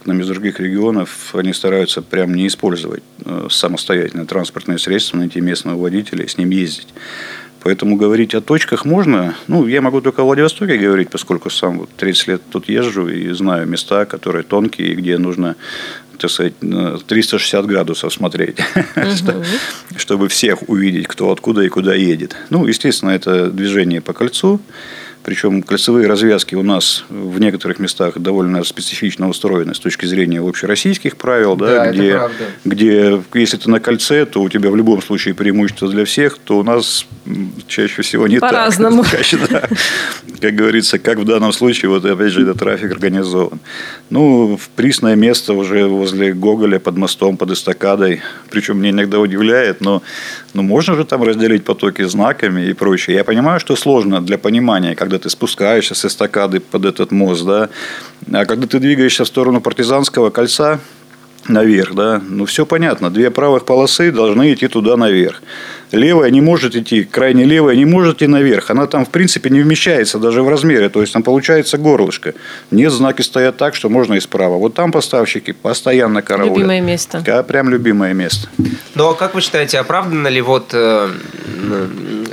одном 0.03 0.21
из 0.21 0.27
других 0.27 0.61
регионов 0.61 1.35
они 1.35 1.53
стараются 1.53 2.03
прям 2.03 2.35
не 2.35 2.47
использовать 2.49 3.03
э, 3.25 3.47
самостоятельно 3.51 4.27
транспортные 4.27 4.79
средства, 4.79 5.17
найти 5.17 5.41
местного 5.41 5.81
водителя 5.81 6.25
и 6.25 6.29
с 6.29 6.37
ним 6.39 6.51
ездить. 6.51 6.89
Поэтому 7.63 7.97
говорить 7.97 8.35
о 8.35 8.41
точках 8.41 8.85
можно. 8.85 9.37
Ну, 9.47 9.69
я 9.69 9.81
могу 9.81 10.01
только 10.01 10.23
о 10.23 10.25
Владивостоке 10.25 10.77
говорить, 10.77 11.11
поскольку 11.11 11.49
сам 11.51 11.79
вот 11.79 11.91
30 11.97 12.27
лет 12.27 12.43
тут 12.51 12.69
езжу 12.69 13.09
и 13.09 13.31
знаю 13.31 13.69
места, 13.69 14.05
которые 14.05 14.43
тонкие, 14.43 14.95
где 14.95 15.17
нужно 15.19 15.55
так 16.23 16.31
сказать, 16.31 16.55
360 17.07 17.67
градусов 17.67 18.13
смотреть, 18.13 18.59
угу. 18.97 19.45
чтобы 19.97 20.29
всех 20.29 20.69
увидеть, 20.69 21.09
кто 21.09 21.31
откуда 21.31 21.63
и 21.63 21.69
куда 21.69 21.95
едет. 21.95 22.37
Ну, 22.51 22.67
естественно, 22.67 23.11
это 23.11 23.51
движение 23.51 24.01
по 24.01 24.13
кольцу. 24.13 24.61
Причем 25.25 25.63
кольцевые 25.63 26.09
развязки 26.09 26.57
у 26.57 26.63
нас 26.63 27.05
в 27.09 27.39
некоторых 27.39 27.79
местах 27.79 28.19
довольно 28.19 28.65
специфично 28.65 29.29
устроены 29.29 29.73
с 29.75 29.79
точки 29.79 30.05
зрения 30.05 30.41
общероссийских 30.41 31.17
правил, 31.17 31.55
да, 31.55 31.67
да 31.67 31.93
где, 31.93 32.21
где 32.65 33.23
если 33.35 33.57
ты 33.57 33.71
на 33.71 33.79
кольце, 33.79 34.27
то 34.27 34.43
у 34.43 34.49
тебя 34.49 34.71
в 34.71 34.77
любом 34.77 35.01
случае 35.01 35.35
преимущество 35.35 35.89
для 35.89 36.05
всех, 36.05 36.39
то 36.39 36.59
у 36.59 36.65
нас 36.65 37.07
чаще 37.73 38.03
всего 38.03 38.29
не 38.29 38.39
По-разному. 38.39 39.03
так. 39.11 39.13
Чаще, 39.13 39.39
да. 39.51 39.69
Как 40.41 40.55
говорится, 40.55 40.99
как 40.99 41.19
в 41.19 41.25
данном 41.25 41.53
случае, 41.53 41.89
вот 41.89 42.05
опять 42.05 42.33
же, 42.33 42.43
этот 42.43 42.59
трафик 42.59 42.93
организован. 42.93 43.59
Ну, 44.11 44.57
в 44.57 44.69
присное 44.69 45.17
место 45.17 45.55
уже 45.55 45.87
возле 45.87 46.35
Гоголя, 46.35 46.79
под 46.79 46.97
мостом, 46.97 47.37
под 47.37 47.51
эстакадой. 47.51 48.21
Причем 48.51 48.79
мне 48.79 48.91
иногда 48.91 49.19
удивляет, 49.19 49.81
но 49.81 50.03
ну, 50.55 50.63
можно 50.63 50.95
же 50.95 51.05
там 51.05 51.23
разделить 51.23 51.65
потоки 51.65 52.03
знаками 52.03 52.67
и 52.67 52.73
прочее. 52.75 53.17
Я 53.17 53.25
понимаю, 53.25 53.59
что 53.61 53.77
сложно 53.77 54.21
для 54.21 54.39
понимания, 54.39 54.95
когда 54.95 55.19
ты 55.19 55.31
спускаешься 55.31 55.95
с 55.95 56.05
эстакады 56.05 56.61
под 56.61 56.85
этот 56.85 57.11
мост, 57.11 57.45
да. 57.45 57.69
А 58.33 58.45
когда 58.45 58.67
ты 58.67 58.79
двигаешься 58.79 59.25
в 59.25 59.29
сторону 59.29 59.61
партизанского 59.61 60.31
кольца, 60.31 60.79
наверх, 61.49 61.95
да, 61.95 62.21
ну 62.29 62.45
все 62.45 62.67
понятно, 62.67 63.11
две 63.11 63.31
правых 63.31 63.65
полосы 63.65 64.13
должны 64.13 64.53
идти 64.53 64.69
туда 64.69 64.97
наверх. 64.97 65.43
Левая 65.93 66.31
не 66.31 66.41
может 66.41 66.75
идти, 66.75 67.05
крайне 67.05 67.45
левая 67.45 67.77
не 67.77 67.85
может 67.85 68.17
идти 68.17 68.27
наверх. 68.27 68.71
Она 68.71 68.87
там, 68.87 69.05
в 69.05 69.11
принципе, 69.11 69.51
не 69.51 69.61
вмещается 69.61 70.19
даже 70.19 70.43
в 70.43 70.49
размере. 70.49 70.89
То 70.89 71.01
есть, 71.03 71.13
там 71.13 71.23
получается 71.23 71.79
горлышко. 71.79 72.35
Нет, 72.71 72.93
знаки 72.93 73.23
стоят 73.23 73.59
так, 73.59 73.75
что 73.75 73.89
можно 73.89 74.15
и 74.15 74.21
справа. 74.21 74.57
Вот 74.57 74.75
там 74.75 74.91
поставщики 74.91 75.53
постоянно 75.53 76.23
караулят. 76.23 76.57
Любимое 76.57 76.81
место. 76.81 77.23
Да, 77.25 77.43
прям 77.43 77.69
любимое 77.69 78.15
место. 78.15 78.49
Ну, 78.95 79.11
а 79.11 79.15
как 79.15 79.35
вы 79.35 79.41
считаете, 79.41 79.79
оправдана 79.79 80.29
ли 80.29 80.41
вот 80.41 80.71
э, 80.73 81.11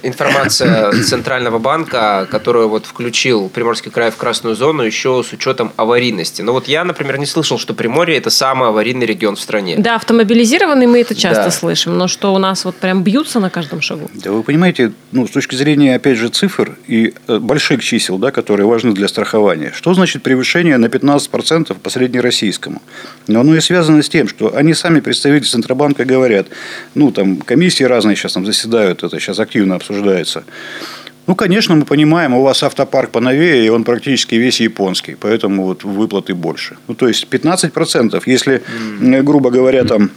информация 0.03 0.91
Центрального 1.03 1.59
банка, 1.59 2.27
которую 2.31 2.69
вот 2.69 2.85
включил 2.85 3.49
Приморский 3.49 3.91
край 3.91 4.11
в 4.11 4.15
красную 4.15 4.55
зону 4.55 4.83
еще 4.83 5.23
с 5.27 5.33
учетом 5.33 5.71
аварийности? 5.75 6.41
Ну, 6.41 6.53
вот 6.53 6.67
я, 6.67 6.83
например, 6.83 7.17
не 7.17 7.25
слышал, 7.25 7.59
что 7.59 7.73
Приморье– 7.73 8.17
это 8.19 8.29
самый 8.29 8.69
аварийный 8.69 9.05
регион 9.05 9.35
в 9.35 9.41
стране. 9.41 9.75
Да, 9.77 9.95
автомобилизированный 9.95 10.87
мы 10.87 11.01
это 11.01 11.15
часто 11.15 11.45
да. 11.45 11.51
слышим. 11.51 11.97
Но 11.97 12.07
что 12.07 12.33
у 12.33 12.37
нас 12.37 12.65
вот 12.65 12.75
прям 12.75 13.03
бьются 13.03 13.39
на 13.39 13.48
на 13.49 13.51
каждом 13.51 13.81
шагу. 13.81 14.09
Да 14.13 14.31
вы 14.31 14.43
понимаете, 14.43 14.91
ну, 15.11 15.27
с 15.27 15.31
точки 15.31 15.55
зрения, 15.55 15.95
опять 15.95 16.17
же, 16.17 16.29
цифр 16.29 16.77
и 16.87 17.13
э, 17.27 17.39
больших 17.39 17.83
чисел, 17.83 18.19
да, 18.19 18.29
которые 18.31 18.67
важны 18.67 18.93
для 18.93 19.07
страхования, 19.07 19.71
что 19.75 19.93
значит 19.93 20.21
превышение 20.21 20.77
на 20.77 20.85
15% 20.85 21.73
по 21.73 21.89
среднероссийскому? 21.89 22.81
Но 23.27 23.39
оно 23.39 23.55
и 23.55 23.59
связано 23.59 24.03
с 24.03 24.09
тем, 24.09 24.27
что 24.27 24.55
они 24.55 24.75
сами, 24.75 24.99
представители 24.99 25.49
Центробанка, 25.49 26.05
говорят, 26.05 26.47
ну, 26.95 27.11
там, 27.11 27.37
комиссии 27.37 27.85
разные 27.85 28.15
сейчас 28.15 28.33
там 28.33 28.45
заседают, 28.45 29.03
это 29.03 29.19
сейчас 29.19 29.39
активно 29.39 29.75
обсуждается. 29.75 30.43
Ну, 31.25 31.35
конечно, 31.35 31.75
мы 31.75 31.85
понимаем, 31.85 32.33
у 32.33 32.43
вас 32.43 32.63
автопарк 32.63 33.09
поновее, 33.09 33.65
и 33.65 33.69
он 33.69 33.83
практически 33.83 34.35
весь 34.35 34.61
японский, 34.61 35.15
поэтому 35.19 35.65
вот 35.65 35.83
выплаты 35.83 36.35
больше. 36.35 36.77
Ну, 36.87 36.93
то 36.93 37.07
есть 37.07 37.27
15%, 37.31 38.21
если, 38.27 38.61
грубо 39.23 39.49
говоря, 39.49 39.83
там 39.85 40.11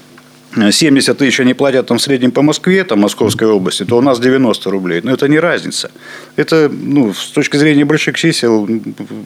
70 0.55 1.19
тысяч 1.19 1.41
они 1.41 1.55
платят 1.55 1.87
там 1.87 1.99
в 1.99 2.03
среднем 2.03 2.31
по 2.31 2.43
Москве, 2.43 2.85
там, 2.85 3.01
Московской 3.01 3.49
области, 3.49 3.85
то 3.85 3.97
у 3.97 4.01
нас 4.01 4.21
90 4.21 4.71
рублей. 4.71 5.01
Но 5.03 5.13
это 5.13 5.29
не 5.29 5.39
разница. 5.39 5.91
Это, 6.37 6.69
ну, 6.71 7.15
с 7.15 7.31
точки 7.31 7.57
зрения 7.57 7.85
больших 7.85 8.17
чисел, 8.17 8.63
угу. 8.63 8.83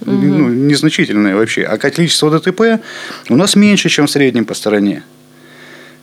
ну, 0.06 0.48
незначительное 0.48 1.34
вообще. 1.34 1.62
А 1.62 1.78
количество 1.78 2.30
ДТП 2.30 2.80
у 3.28 3.36
нас 3.36 3.56
меньше, 3.56 3.88
чем 3.88 4.06
в 4.06 4.10
среднем 4.10 4.44
по 4.44 4.54
стране. 4.54 5.02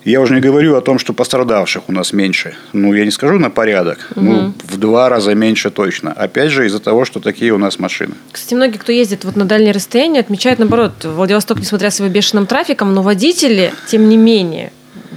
Я 0.05 0.19
уже 0.19 0.33
не 0.33 0.41
говорю 0.41 0.75
о 0.75 0.81
том, 0.81 0.99
что 0.99 1.13
пострадавших 1.13 1.87
у 1.87 1.93
нас 1.93 2.11
меньше. 2.11 2.55
Ну, 2.73 2.93
я 2.93 3.05
не 3.05 3.11
скажу 3.11 3.39
на 3.39 3.49
порядок. 3.49 4.09
Угу. 4.15 4.25
Ну, 4.25 4.53
в 4.63 4.77
два 4.77 5.07
раза 5.07 5.33
меньше 5.33 5.69
точно. 5.69 6.11
Опять 6.11 6.51
же, 6.51 6.65
из-за 6.65 6.79
того, 6.79 7.05
что 7.05 7.21
такие 7.21 7.53
у 7.53 7.57
нас 7.57 7.79
машины. 7.79 8.15
Кстати, 8.31 8.53
многие, 8.53 8.77
кто 8.77 8.91
ездит 8.91 9.23
вот 9.23 9.37
на 9.37 9.45
дальние 9.45 9.71
расстояния, 9.71 10.19
отмечают, 10.19 10.59
наоборот, 10.59 11.05
Владивосток, 11.05 11.59
несмотря 11.59 11.89
с 11.89 11.99
его 11.99 12.09
бешеным 12.09 12.47
трафиком, 12.47 12.93
но 12.93 13.01
водители, 13.01 13.73
тем 13.87 14.09
не 14.09 14.17
менее, 14.17 14.73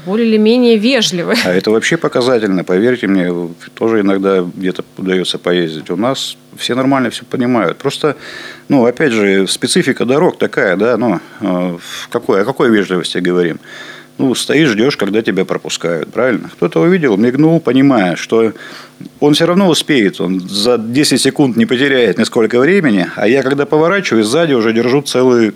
более 0.06 0.28
или 0.28 0.38
менее 0.38 0.76
вежливы. 0.78 1.34
А 1.44 1.50
это 1.50 1.70
вообще 1.70 1.96
показательно, 1.96 2.64
поверьте 2.64 3.08
мне, 3.08 3.30
тоже 3.74 4.00
иногда 4.00 4.40
где-то 4.42 4.84
удается 4.96 5.38
поездить. 5.38 5.90
У 5.90 5.96
нас 5.96 6.36
все 6.56 6.74
нормально 6.74 7.10
все 7.10 7.24
понимают. 7.24 7.78
Просто, 7.78 8.16
ну, 8.68 8.86
опять 8.86 9.12
же, 9.12 9.46
специфика 9.46 10.04
дорог 10.04 10.38
такая, 10.38 10.76
да, 10.76 10.96
ну, 10.96 11.20
э, 11.40 11.78
какой, 12.08 12.42
о 12.42 12.44
какой 12.44 12.70
вежливости 12.70 13.18
говорим? 13.18 13.58
Ну, 14.18 14.34
стоишь, 14.34 14.70
ждешь, 14.70 14.96
когда 14.96 15.20
тебя 15.20 15.44
пропускают, 15.44 16.10
правильно? 16.10 16.48
Кто-то 16.50 16.80
увидел, 16.80 17.18
мигнул, 17.18 17.60
понимая, 17.60 18.16
что 18.16 18.52
он 19.20 19.34
все 19.34 19.46
равно 19.46 19.68
успеет, 19.68 20.20
он 20.20 20.40
за 20.40 20.78
10 20.78 21.20
секунд 21.20 21.56
не 21.56 21.66
потеряет 21.66 22.18
нисколько 22.18 22.58
времени, 22.58 23.06
а 23.16 23.28
я, 23.28 23.42
когда 23.42 23.66
поворачиваюсь, 23.66 24.26
сзади 24.26 24.54
уже 24.54 24.72
держу 24.72 25.02
целый 25.02 25.52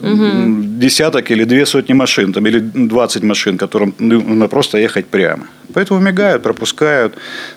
угу. 0.00 0.30
десяток 0.78 1.30
или 1.30 1.44
две 1.44 1.66
сотни 1.66 1.92
машин, 1.92 2.32
там, 2.32 2.46
или 2.46 2.58
20 2.58 3.22
машин, 3.22 3.58
которым 3.58 3.94
нужно 3.98 4.48
просто 4.48 4.78
ехать 4.78 5.06
прямо. 5.06 5.46
Поэтому 5.74 6.00
мигают, 6.00 6.42
пропускают. 6.42 7.14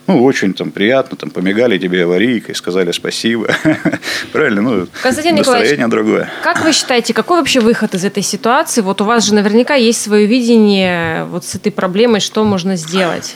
Ну, 0.07 0.23
очень 0.23 0.53
там 0.53 0.71
приятно, 0.71 1.17
там, 1.17 1.29
помигали 1.29 1.77
тебе 1.77 2.03
аварийкой, 2.03 2.55
сказали 2.55 2.91
спасибо. 2.91 3.47
Правильно? 4.31 4.61
Ну, 4.61 4.87
Константин 5.01 5.35
настроение 5.35 5.87
другое. 5.87 6.29
Как 6.43 6.63
вы 6.63 6.71
считаете, 6.71 7.13
какой 7.13 7.39
вообще 7.39 7.59
выход 7.59 7.93
из 7.93 8.05
этой 8.05 8.23
ситуации? 8.23 8.81
Вот 8.81 9.01
у 9.01 9.05
вас 9.05 9.25
же 9.25 9.33
наверняка 9.33 9.75
есть 9.75 10.01
свое 10.01 10.27
видение 10.27 11.25
вот 11.25 11.43
с 11.45 11.55
этой 11.55 11.71
проблемой, 11.71 12.21
что 12.21 12.43
можно 12.45 12.77
сделать? 12.77 13.35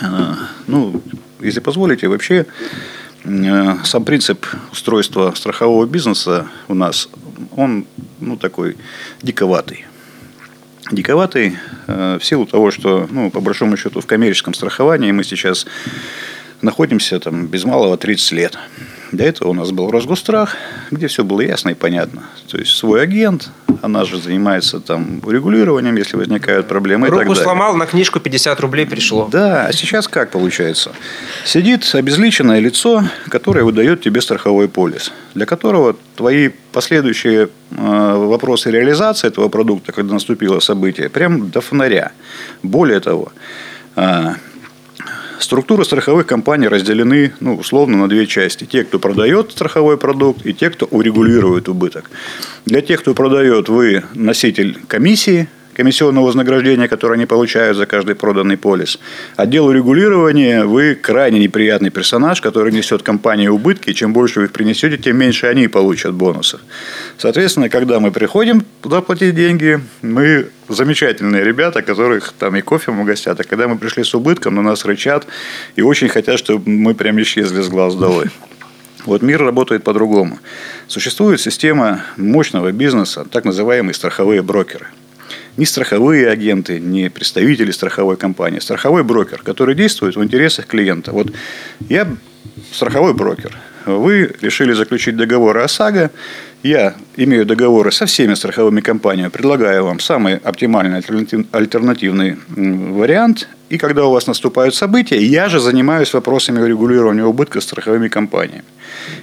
А, 0.00 0.36
ну, 0.66 1.02
если 1.40 1.60
позволите, 1.60 2.08
вообще 2.08 2.46
э, 3.24 3.74
сам 3.84 4.04
принцип 4.04 4.46
устройства 4.72 5.32
страхового 5.36 5.86
бизнеса 5.86 6.46
у 6.68 6.74
нас, 6.74 7.08
он 7.56 7.86
ну, 8.20 8.36
такой 8.36 8.76
диковатый. 9.22 9.84
Диковатый 10.90 11.56
э, 11.86 12.18
в 12.20 12.24
силу 12.24 12.46
того, 12.46 12.70
что, 12.70 13.06
ну, 13.10 13.30
по 13.30 13.40
большому 13.40 13.76
счету, 13.76 14.00
в 14.00 14.06
коммерческом 14.06 14.54
страховании 14.54 15.12
мы 15.12 15.24
сейчас 15.24 15.66
находимся 16.62 17.20
там 17.20 17.46
без 17.46 17.64
малого 17.64 17.96
30 17.96 18.32
лет. 18.32 18.58
До 19.12 19.24
этого 19.24 19.48
у 19.48 19.54
нас 19.54 19.70
был 19.70 19.90
Росгострах, 19.90 20.54
где 20.90 21.06
все 21.06 21.24
было 21.24 21.40
ясно 21.40 21.70
и 21.70 21.74
понятно. 21.74 22.24
То 22.46 22.58
есть 22.58 22.76
свой 22.76 23.02
агент, 23.02 23.50
она 23.80 24.04
же 24.04 24.20
занимается 24.20 24.80
там 24.80 25.22
урегулированием, 25.24 25.96
если 25.96 26.16
возникают 26.16 26.68
проблемы 26.68 27.08
Руку 27.08 27.16
и 27.16 27.18
так 27.20 27.28
далее. 27.28 27.42
сломал, 27.42 27.74
на 27.74 27.86
книжку 27.86 28.20
50 28.20 28.60
рублей 28.60 28.84
пришло. 28.84 29.26
Да, 29.30 29.66
а 29.66 29.72
сейчас 29.72 30.08
как 30.08 30.30
получается? 30.30 30.92
Сидит 31.46 31.88
обезличенное 31.94 32.58
лицо, 32.60 33.02
которое 33.28 33.64
выдает 33.64 34.02
тебе 34.02 34.20
страховой 34.20 34.68
полис, 34.68 35.10
для 35.34 35.46
которого 35.46 35.96
твои 36.16 36.50
последующие 36.72 37.48
э, 37.48 37.48
вопросы 37.70 38.70
реализации 38.70 39.28
этого 39.28 39.48
продукта, 39.48 39.92
когда 39.92 40.12
наступило 40.12 40.60
событие, 40.60 41.08
прям 41.08 41.50
до 41.50 41.62
фонаря. 41.62 42.12
Более 42.62 43.00
того, 43.00 43.32
э, 43.96 44.34
Структуры 45.38 45.84
страховых 45.84 46.26
компаний 46.26 46.68
разделены, 46.68 47.32
ну, 47.40 47.56
условно, 47.56 47.96
на 47.96 48.08
две 48.08 48.26
части. 48.26 48.64
Те, 48.64 48.84
кто 48.84 48.98
продает 48.98 49.52
страховой 49.52 49.96
продукт, 49.96 50.44
и 50.44 50.52
те, 50.52 50.70
кто 50.70 50.86
урегулирует 50.86 51.68
убыток. 51.68 52.10
Для 52.66 52.80
тех, 52.80 53.00
кто 53.00 53.14
продает, 53.14 53.68
вы 53.68 54.02
носитель 54.14 54.78
комиссии, 54.88 55.48
комиссионного 55.78 56.26
вознаграждения, 56.26 56.88
которое 56.88 57.14
они 57.14 57.26
получают 57.26 57.76
за 57.76 57.86
каждый 57.86 58.16
проданный 58.16 58.56
полис. 58.56 58.98
Отделу 59.36 59.70
регулирования 59.70 60.64
вы 60.64 60.96
крайне 60.96 61.38
неприятный 61.38 61.90
персонаж, 61.90 62.40
который 62.40 62.72
несет 62.72 63.04
компании 63.04 63.46
убытки. 63.46 63.90
И 63.90 63.94
чем 63.94 64.12
больше 64.12 64.40
вы 64.40 64.46
их 64.46 64.52
принесете, 64.52 64.98
тем 64.98 65.16
меньше 65.16 65.46
они 65.46 65.68
получат 65.68 66.14
бонусов. 66.14 66.60
Соответственно, 67.16 67.68
когда 67.68 68.00
мы 68.00 68.10
приходим 68.10 68.64
туда 68.82 69.00
платить 69.02 69.36
деньги, 69.36 69.80
мы 70.02 70.48
замечательные 70.68 71.44
ребята, 71.44 71.80
которых 71.82 72.32
там 72.36 72.56
и 72.56 72.60
кофе 72.60 72.90
угостят. 72.90 73.38
А 73.38 73.44
когда 73.44 73.68
мы 73.68 73.78
пришли 73.78 74.02
с 74.02 74.12
убытком, 74.16 74.56
на 74.56 74.62
нас 74.62 74.84
рычат 74.84 75.28
и 75.76 75.82
очень 75.82 76.08
хотят, 76.08 76.40
чтобы 76.40 76.68
мы 76.68 76.94
прям 76.94 77.22
исчезли 77.22 77.62
с 77.62 77.68
глаз 77.68 77.94
долой. 77.94 78.26
Вот 79.06 79.22
мир 79.22 79.40
работает 79.40 79.84
по-другому. 79.84 80.40
Существует 80.88 81.40
система 81.40 82.02
мощного 82.16 82.72
бизнеса, 82.72 83.24
так 83.30 83.44
называемые 83.44 83.94
страховые 83.94 84.42
брокеры– 84.42 84.88
ни 85.58 85.64
страховые 85.64 86.30
агенты, 86.30 86.78
ни 86.78 87.08
представители 87.08 87.72
страховой 87.72 88.16
компании. 88.16 88.60
Страховой 88.60 89.02
брокер, 89.02 89.42
который 89.42 89.74
действует 89.74 90.16
в 90.16 90.22
интересах 90.22 90.66
клиента. 90.66 91.12
Вот 91.12 91.32
я 91.88 92.06
страховой 92.72 93.12
брокер. 93.12 93.58
Вы 93.84 94.30
решили 94.40 94.72
заключить 94.72 95.16
договор 95.16 95.58
ОСАГО, 95.58 96.10
Я 96.62 96.94
имею 97.16 97.46
договоры 97.46 97.92
со 97.92 98.06
всеми 98.06 98.34
страховыми 98.34 98.80
компаниями, 98.80 99.28
предлагаю 99.28 99.84
вам 99.84 100.00
самый 100.00 100.38
оптимальный 100.38 100.98
альтернативный 101.52 102.36
вариант. 102.48 103.48
И 103.68 103.78
когда 103.78 104.06
у 104.06 104.10
вас 104.10 104.26
наступают 104.26 104.74
события, 104.74 105.22
я 105.22 105.48
же 105.48 105.60
занимаюсь 105.60 106.12
вопросами 106.12 106.66
регулирования 106.66 107.24
убытка 107.24 107.60
страховыми 107.60 108.08
компаниями. 108.08 108.64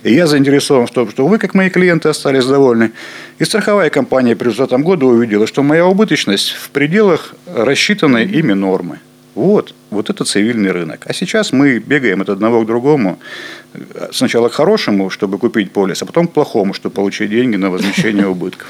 И 0.04 0.14
я 0.14 0.28
заинтересован 0.28 0.88
в 0.88 0.92
том, 0.92 1.10
что 1.10 1.28
вы, 1.28 1.38
как 1.38 1.56
мои 1.56 1.70
клиенты, 1.70 2.08
остались 2.10 2.46
довольны. 2.46 2.92
И 3.40 3.44
страховая 3.44 3.90
компания 3.90 4.36
при 4.36 4.64
этом 4.64 4.84
году 4.84 5.08
увидела, 5.08 5.46
что 5.46 5.62
моя 5.62 5.86
убыточность 5.86 6.52
в 6.52 6.70
пределах 6.70 7.36
рассчитанной 7.54 8.26
ими 8.26 8.54
нормы. 8.54 9.00
Вот, 9.36 9.76
вот 9.90 10.10
это 10.10 10.24
цивильный 10.24 10.72
рынок. 10.72 11.06
А 11.06 11.14
сейчас 11.14 11.52
мы 11.52 11.80
бегаем 11.80 12.22
от 12.22 12.30
одного 12.30 12.62
к 12.62 12.66
другому. 12.66 13.20
Сначала 14.12 14.50
к 14.50 14.54
хорошему, 14.54 15.10
чтобы 15.10 15.38
купить 15.38 15.72
полис, 15.72 16.02
а 16.02 16.06
потом 16.06 16.28
к 16.28 16.34
плохому, 16.34 16.74
чтобы 16.74 16.96
получить 16.96 17.30
деньги 17.30 17.58
на 17.58 17.70
возмещение 17.70 18.28
убытков. 18.28 18.68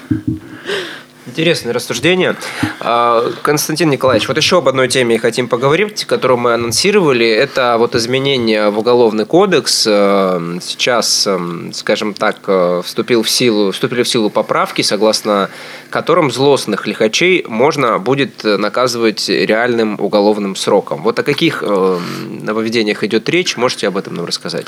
Интересное 1.27 1.73
рассуждение. 1.73 2.35
А, 2.79 3.31
Константин 3.41 3.89
Николаевич, 3.89 4.27
вот 4.27 4.37
еще 4.37 4.59
об 4.59 4.67
одной 4.67 4.87
теме 4.87 5.17
хотим 5.17 5.47
поговорить, 5.47 6.05
которую 6.05 6.37
мы 6.37 6.53
анонсировали. 6.53 7.27
Это 7.27 7.77
вот 7.79 7.95
изменение 7.95 8.69
в 8.69 8.77
Уголовный 8.77 9.25
кодекс. 9.25 9.87
А, 9.89 10.39
сейчас, 10.61 11.27
скажем 11.73 12.13
так, 12.13 12.37
а, 12.45 12.83
вступил 12.83 13.23
в 13.23 13.29
силу, 13.29 13.71
вступили 13.71 14.03
в 14.03 14.07
силу 14.07 14.29
поправки, 14.29 14.83
согласно 14.83 15.49
которым 15.89 16.29
злостных 16.29 16.85
лихачей 16.85 17.43
можно 17.47 17.97
будет 17.97 18.43
наказывать 18.43 19.27
реальным 19.27 19.99
уголовным 19.99 20.55
сроком. 20.55 21.01
Вот 21.01 21.17
о 21.17 21.23
каких 21.23 21.63
нововведениях 21.63 23.03
идет 23.03 23.27
речь? 23.29 23.57
Можете 23.57 23.87
об 23.87 23.97
этом 23.97 24.13
нам 24.13 24.25
рассказать? 24.25 24.67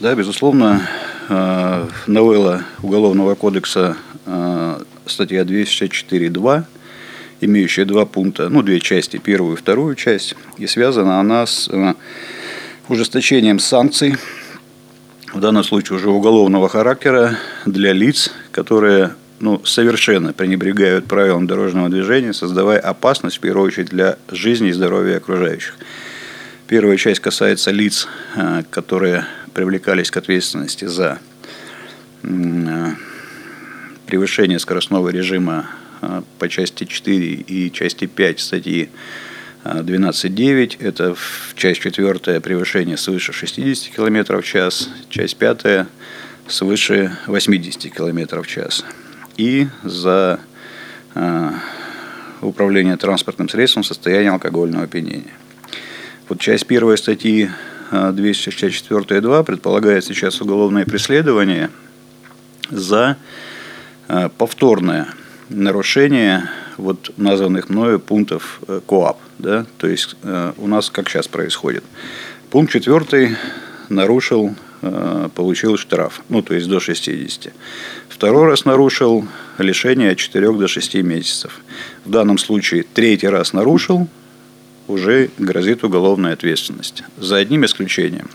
Да, 0.00 0.14
безусловно, 0.14 0.88
новелла 1.28 2.62
Уголовного 2.82 3.34
кодекса 3.34 3.98
статья 5.04 5.42
264.2, 5.42 6.64
имеющая 7.42 7.84
два 7.84 8.06
пункта, 8.06 8.48
ну, 8.48 8.62
две 8.62 8.80
части, 8.80 9.18
первую 9.18 9.56
и 9.56 9.58
вторую 9.58 9.96
часть, 9.96 10.36
и 10.56 10.66
связана 10.66 11.20
она 11.20 11.44
с 11.44 11.68
э, 11.68 11.94
ужесточением 12.88 13.58
санкций, 13.58 14.16
в 15.34 15.40
данном 15.40 15.64
случае 15.64 15.98
уже 15.98 16.08
уголовного 16.08 16.70
характера, 16.70 17.36
для 17.66 17.92
лиц, 17.92 18.32
которые 18.52 19.10
ну, 19.38 19.62
совершенно 19.66 20.32
пренебрегают 20.32 21.04
правилам 21.04 21.46
дорожного 21.46 21.90
движения, 21.90 22.32
создавая 22.32 22.78
опасность, 22.78 23.36
в 23.36 23.40
первую 23.40 23.66
очередь, 23.66 23.90
для 23.90 24.16
жизни 24.30 24.70
и 24.70 24.72
здоровья 24.72 25.18
окружающих. 25.18 25.74
Первая 26.68 26.96
часть 26.96 27.20
касается 27.20 27.70
лиц, 27.70 28.08
которые 28.70 29.26
привлекались 29.60 30.10
к 30.10 30.16
ответственности 30.16 30.86
за 30.86 31.18
э, 32.22 32.92
превышение 34.06 34.58
скоростного 34.58 35.10
режима 35.10 35.66
а, 36.00 36.24
по 36.38 36.48
части 36.48 36.84
4 36.84 37.26
и 37.26 37.70
части 37.70 38.06
5 38.06 38.40
статьи 38.40 38.88
12.9. 39.62 40.78
А, 40.80 40.88
Это 40.88 41.14
часть 41.56 41.80
4 41.82 42.40
превышение 42.40 42.96
свыше 42.96 43.34
60 43.34 43.94
км 43.94 44.40
в 44.40 44.42
час, 44.42 44.88
часть 45.10 45.36
5 45.36 45.86
свыше 46.48 47.14
80 47.26 47.92
км 47.92 48.40
в 48.40 48.46
час. 48.46 48.82
И 49.36 49.68
за 49.82 50.40
управление 52.40 52.96
транспортным 52.96 53.50
средством 53.50 53.82
в 53.82 53.86
состоянии 53.86 54.30
алкогольного 54.30 54.84
опьянения. 54.84 55.34
Вот 56.30 56.40
часть 56.40 56.66
первой 56.66 56.96
статьи 56.96 57.50
264.2 57.90 59.44
предполагает 59.44 60.04
сейчас 60.04 60.40
уголовное 60.40 60.84
преследование 60.84 61.70
за 62.70 63.16
Э, 64.12 64.28
повторное 64.28 65.06
нарушение 65.50 66.50
вот 66.76 67.12
названных 67.16 67.68
мною 67.68 68.00
пунктов 68.00 68.60
э, 68.66 68.80
КОАП. 68.84 69.18
Да? 69.38 69.66
То 69.78 69.86
есть 69.86 70.16
э, 70.24 70.52
у 70.56 70.66
нас 70.66 70.90
как 70.90 71.08
сейчас 71.08 71.28
происходит. 71.28 71.84
Пункт 72.50 72.72
четвертый 72.72 73.36
нарушил, 73.88 74.54
получил 75.34 75.76
штраф, 75.76 76.22
ну 76.28 76.42
то 76.42 76.54
есть 76.54 76.66
до 76.66 76.80
60. 76.80 77.52
Второй 78.08 78.48
раз 78.48 78.64
нарушил 78.64 79.28
лишение 79.58 80.12
от 80.12 80.18
4 80.18 80.52
до 80.54 80.66
6 80.66 80.94
месяцев. 81.02 81.60
В 82.04 82.10
данном 82.10 82.38
случае 82.38 82.84
третий 82.94 83.28
раз 83.28 83.52
нарушил, 83.52 84.08
уже 84.90 85.30
грозит 85.38 85.84
уголовная 85.84 86.32
ответственность. 86.32 87.04
За 87.16 87.36
одним 87.36 87.64
исключением. 87.64 88.28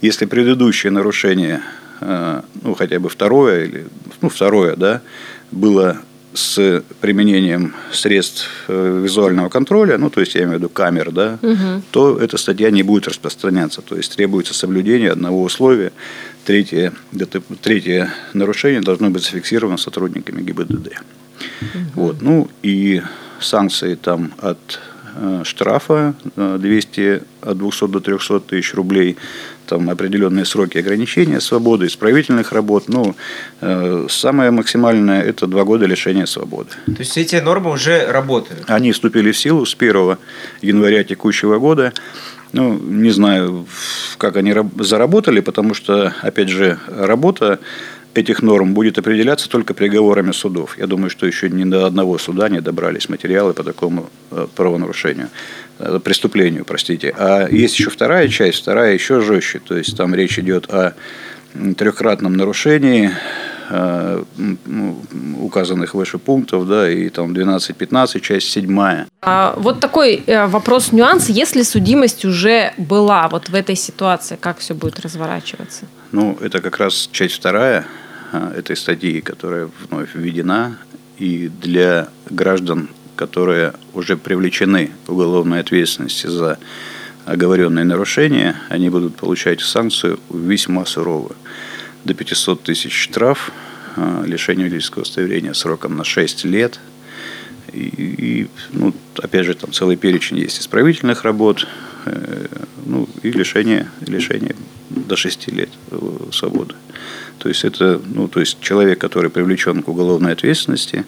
Если 0.00 0.24
предыдущее 0.24 0.90
нарушение 0.92 1.60
Э, 2.00 2.42
ну, 2.62 2.74
хотя 2.74 2.98
бы 2.98 3.08
второе, 3.08 3.64
или, 3.64 3.86
ну, 4.20 4.28
второе, 4.28 4.76
да, 4.76 5.02
было 5.50 5.98
с 6.32 6.82
применением 7.00 7.74
средств 7.92 8.48
э, 8.68 9.00
визуального 9.02 9.48
контроля, 9.48 9.98
ну, 9.98 10.10
то 10.10 10.20
есть 10.20 10.34
я 10.34 10.42
имею 10.42 10.56
в 10.56 10.58
виду 10.60 10.68
камер, 10.68 11.10
да, 11.10 11.38
угу. 11.42 11.82
то 11.90 12.18
эта 12.18 12.36
статья 12.38 12.70
не 12.70 12.82
будет 12.82 13.08
распространяться. 13.08 13.82
То 13.82 13.96
есть 13.96 14.16
требуется 14.16 14.54
соблюдение 14.54 15.10
одного 15.10 15.42
условия. 15.42 15.92
Третье, 16.44 16.92
третье 17.60 18.14
нарушение 18.32 18.80
должно 18.80 19.10
быть 19.10 19.24
зафиксировано 19.24 19.76
сотрудниками 19.76 20.40
ГИБДД. 20.42 20.88
Угу. 21.60 21.78
Вот, 21.94 22.22
ну 22.22 22.48
и 22.62 23.02
санкции 23.40 23.94
там 23.96 24.32
от 24.38 24.80
штрафа 25.44 26.14
200, 26.36 27.00
э, 27.00 27.20
от 27.42 27.58
200 27.58 27.88
до 27.88 28.00
300 28.00 28.40
тысяч 28.40 28.74
рублей, 28.74 29.16
там 29.66 29.88
определенные 29.90 30.44
сроки 30.44 30.78
ограничения 30.78 31.40
свободы, 31.40 31.86
исправительных 31.86 32.52
работ. 32.52 32.84
Ну, 32.88 33.14
э, 33.60 34.06
самое 34.08 34.50
максимальное– 34.50 35.22
это 35.30 35.46
два 35.46 35.64
года 35.64 35.86
лишения 35.86 36.26
свободы. 36.26 36.70
То 36.86 37.00
есть 37.00 37.16
эти 37.18 37.36
нормы 37.36 37.70
уже 37.70 38.06
работают? 38.06 38.64
Они 38.68 38.92
вступили 38.92 39.32
в 39.32 39.38
силу 39.38 39.64
с 39.64 39.74
1 39.74 40.16
января 40.62 41.04
текущего 41.04 41.58
года. 41.58 41.92
Ну, 42.52 42.78
не 42.78 43.10
знаю, 43.10 43.66
как 44.18 44.36
они 44.36 44.54
заработали, 44.80 45.40
потому 45.40 45.74
что, 45.74 46.12
опять 46.22 46.48
же, 46.48 46.78
работа 46.88 47.60
этих 48.14 48.42
норм 48.42 48.74
будет 48.74 48.98
определяться 48.98 49.48
только 49.48 49.74
приговорами 49.74 50.32
судов. 50.32 50.76
Я 50.78 50.86
думаю, 50.86 51.10
что 51.10 51.26
еще 51.26 51.48
ни 51.48 51.64
до 51.64 51.86
одного 51.86 52.18
суда 52.18 52.48
не 52.48 52.60
добрались 52.60 53.08
материалы 53.08 53.52
по 53.52 53.62
такому 53.62 54.10
э, 54.30 54.46
правонарушению, 54.56 55.28
э, 55.78 56.00
преступлению, 56.02 56.64
простите. 56.64 57.14
А 57.16 57.48
есть 57.48 57.78
еще 57.78 57.90
вторая 57.90 58.28
часть, 58.28 58.58
вторая 58.58 58.94
еще 58.94 59.20
жестче. 59.20 59.60
То 59.60 59.76
есть 59.76 59.96
там 59.96 60.14
речь 60.14 60.38
идет 60.38 60.68
о 60.70 60.94
трехкратном 61.76 62.34
нарушении 62.34 63.10
э, 63.70 64.24
указанных 65.40 65.94
выше 65.94 66.18
пунктов, 66.18 66.68
да, 66.68 66.90
и 66.90 67.08
там 67.08 67.32
12-15, 67.32 68.20
часть 68.20 68.50
7. 68.50 69.06
А 69.22 69.54
вот 69.56 69.80
такой 69.80 70.22
вопрос, 70.26 70.92
нюанс, 70.92 71.28
если 71.28 71.62
судимость 71.62 72.24
уже 72.24 72.72
была 72.76 73.28
вот 73.28 73.48
в 73.48 73.54
этой 73.54 73.76
ситуации, 73.76 74.36
как 74.40 74.58
все 74.58 74.74
будет 74.74 75.00
разворачиваться? 75.00 75.86
Ну, 76.12 76.36
это 76.40 76.60
как 76.60 76.78
раз 76.78 77.08
часть 77.12 77.36
вторая 77.36 77.86
а, 78.32 78.52
этой 78.52 78.76
статьи, 78.76 79.20
которая 79.20 79.70
вновь 79.88 80.14
введена. 80.14 80.76
И 81.18 81.48
для 81.48 82.08
граждан, 82.28 82.88
которые 83.14 83.74
уже 83.94 84.16
привлечены 84.16 84.90
к 85.06 85.10
уголовной 85.10 85.60
ответственности 85.60 86.26
за 86.26 86.58
оговоренные 87.26 87.84
нарушения, 87.84 88.56
они 88.70 88.90
будут 88.90 89.14
получать 89.14 89.60
санкцию 89.60 90.18
весьма 90.30 90.84
суровую. 90.84 91.36
До 92.04 92.14
500 92.14 92.60
тысяч 92.64 92.92
штраф, 92.92 93.52
а, 93.94 94.24
лишение 94.26 94.66
водительского 94.66 95.02
удостоверения 95.02 95.52
сроком 95.52 95.96
на 95.96 96.02
6 96.02 96.44
лет. 96.44 96.80
И, 97.72 97.78
и 97.78 98.48
ну, 98.72 98.92
опять 99.16 99.46
же, 99.46 99.54
там 99.54 99.72
целый 99.72 99.96
перечень 99.96 100.38
есть 100.38 100.58
исправительных 100.58 101.22
работ, 101.22 101.68
ну, 102.86 103.08
и 103.22 103.30
лишение, 103.30 103.88
лишение 104.06 104.54
до 104.90 105.16
6 105.16 105.48
лет 105.52 105.70
э, 105.90 105.98
свободы. 106.32 106.74
То 107.38 107.48
есть 107.48 107.64
это, 107.64 108.00
ну, 108.14 108.28
то 108.28 108.40
есть 108.40 108.60
человек, 108.60 108.98
который 108.98 109.30
привлечен 109.30 109.82
к 109.82 109.88
уголовной 109.88 110.32
ответственности, 110.32 111.04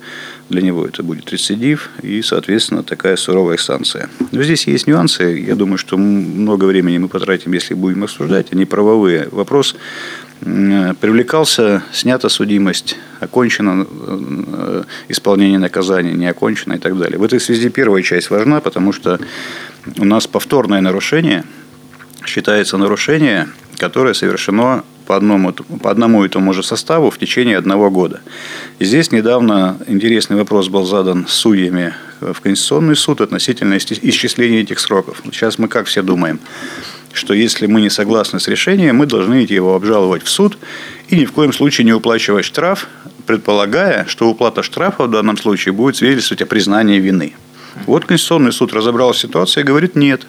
для 0.49 0.63
него 0.63 0.87
это 0.87 1.03
будет 1.03 1.31
рецидив 1.31 1.91
и, 2.03 2.23
соответственно, 2.23 2.83
такая 2.83 3.17
суровая 3.17 3.59
санкция. 3.59 4.09
Но 4.31 4.43
здесь 4.43 4.67
есть 4.67 4.87
нюансы. 4.87 5.45
Я 5.47 5.57
думаю, 5.57 5.77
что 5.77 5.99
много 5.99 6.65
времени 6.65 6.99
мы 6.99 7.09
потратим, 7.09 7.53
если 7.53 7.75
будем 7.75 8.05
обсуждать. 8.05 8.53
Они 8.53 8.65
правовые. 8.65 9.29
Вопрос 9.31 9.77
привлекался, 10.41 11.85
снята 11.93 12.29
судимость, 12.29 12.97
окончено 13.21 13.87
э, 13.87 14.85
исполнение 15.09 15.59
наказания, 15.59 16.15
не 16.15 16.27
окончено 16.27 16.75
и 16.75 16.79
так 16.79 16.99
далее. 16.99 17.19
В 17.19 17.23
этой 17.23 17.41
связи 17.41 17.69
первая 17.69 18.03
часть 18.03 18.31
важна, 18.31 18.61
потому 18.61 18.93
что 18.93 19.21
у 19.99 20.05
нас 20.05 20.27
повторное 20.27 20.81
нарушение 20.81 21.45
считается 22.25 22.77
нарушение, 22.77 23.49
которое 23.79 24.15
совершено 24.15 24.85
по 25.07 25.17
одному, 25.17 25.53
по 25.53 25.91
одному 25.91 26.25
и 26.25 26.29
тому 26.29 26.53
же 26.53 26.63
составу 26.63 27.11
в 27.11 27.19
течение 27.19 27.59
одного 27.59 27.91
года. 27.91 28.21
И 28.79 28.85
здесь 28.85 29.11
недавно 29.11 29.77
интересный 29.89 30.37
вопрос 30.37 30.69
был 30.69 30.85
задан 30.85 31.27
судьями 31.27 31.95
в 32.21 32.41
Конституционный 32.41 32.95
суд 32.95 33.21
относительно 33.21 33.77
исчисления 33.77 34.63
этих 34.63 34.79
сроков. 34.79 35.23
Сейчас 35.25 35.59
мы 35.59 35.67
как 35.67 35.87
все 35.87 36.03
думаем, 36.03 36.39
что 37.13 37.35
если 37.35 37.67
мы 37.67 37.81
не 37.81 37.91
согласны 37.91 38.39
с 38.39 38.47
решением, 38.47 38.97
мы 38.97 39.07
должны 39.07 39.45
идти 39.45 39.55
его 39.55 39.75
обжаловать 39.75 40.23
в 40.23 40.29
суд 40.29 40.57
и 41.09 41.17
ни 41.17 41.25
в 41.25 41.33
коем 41.33 41.53
случае 41.53 41.85
не 41.85 41.93
уплачивать 41.93 42.45
штраф 42.45 42.89
предполагая, 43.27 44.07
что 44.07 44.29
уплата 44.29 44.63
штрафа 44.63 45.05
в 45.05 45.11
данном 45.11 45.37
случае 45.37 45.73
будет 45.73 45.97
свидетельствовать 45.97 46.43
о 46.43 46.47
признании 46.47 46.99
вины. 46.99 47.35
Вот 47.87 48.05
Конституционный 48.05 48.53
суд 48.53 48.73
разобрал 48.73 49.15
ситуацию 49.15 49.65
и 49.65 49.67
говорит, 49.67 49.97
нет, 49.97 50.27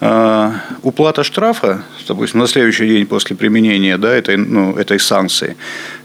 а, 0.00 0.54
уплата 0.82 1.24
штрафа, 1.24 1.82
допустим, 2.06 2.40
на 2.40 2.46
следующий 2.46 2.86
день 2.86 3.06
после 3.06 3.34
применения 3.34 3.98
да, 3.98 4.14
этой, 4.14 4.36
ну, 4.36 4.76
этой 4.76 5.00
санкции, 5.00 5.56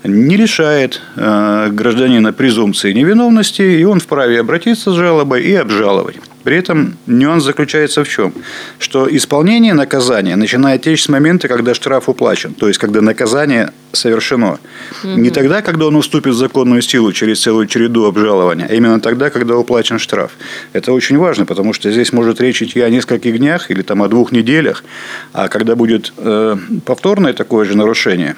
не 0.03 0.35
лишает 0.35 0.99
э, 1.15 1.69
гражданина 1.71 2.33
презумпции 2.33 2.91
невиновности, 2.91 3.61
и 3.61 3.83
он 3.83 3.99
вправе 3.99 4.39
обратиться 4.39 4.91
с 4.91 4.95
жалобой 4.95 5.43
и 5.43 5.53
обжаловать. 5.53 6.15
При 6.43 6.57
этом 6.57 6.97
нюанс 7.07 7.43
заключается 7.43 8.03
в 8.03 8.09
чем? 8.09 8.33
Что 8.79 9.07
исполнение 9.15 9.73
наказания 9.73 10.35
начинает 10.35 10.81
течь 10.81 11.03
с 11.03 11.09
момента, 11.09 11.47
когда 11.47 11.73
штраф 11.73 12.09
уплачен, 12.09 12.53
то 12.53 12.67
есть 12.67 12.79
когда 12.79 13.01
наказание 13.01 13.71
совершено. 13.93 14.59
Угу. 15.03 15.13
Не 15.13 15.29
тогда, 15.29 15.61
когда 15.61 15.87
он 15.87 15.95
уступит 15.95 16.33
в 16.33 16.37
законную 16.37 16.81
силу 16.81 17.13
через 17.13 17.41
целую 17.41 17.67
череду 17.67 18.05
обжалования, 18.05 18.67
а 18.69 18.73
именно 18.73 18.99
тогда, 18.99 19.29
когда 19.29 19.55
уплачен 19.57 19.99
штраф. 19.99 20.31
Это 20.73 20.91
очень 20.91 21.17
важно, 21.17 21.45
потому 21.45 21.73
что 21.73 21.91
здесь 21.91 22.11
может 22.11 22.41
речь 22.41 22.61
идти 22.61 22.81
о 22.81 22.89
нескольких 22.89 23.37
днях 23.37 23.71
или 23.71 23.81
там, 23.81 24.01
о 24.01 24.07
двух 24.07 24.31
неделях, 24.31 24.83
а 25.31 25.47
когда 25.47 25.75
будет 25.75 26.13
э, 26.17 26.57
повторное 26.85 27.33
такое 27.33 27.65
же 27.65 27.77
нарушение, 27.77 28.35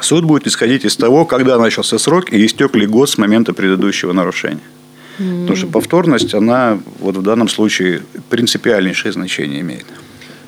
суд 0.00 0.24
будет 0.24 0.46
исходить 0.46 0.84
из 0.84 0.96
того, 0.96 1.24
когда 1.24 1.58
начался 1.58 1.98
срок 1.98 2.32
и 2.32 2.46
истек 2.46 2.74
ли 2.76 2.86
год 2.86 3.10
с 3.10 3.18
момента 3.18 3.52
предыдущего 3.52 4.12
нарушения. 4.12 4.60
Mm. 5.18 5.42
Потому 5.42 5.56
что 5.56 5.66
повторность, 5.68 6.34
она 6.34 6.78
вот 7.00 7.16
в 7.16 7.22
данном 7.22 7.48
случае 7.48 8.02
принципиальнейшее 8.30 9.12
значение 9.12 9.60
имеет. 9.60 9.86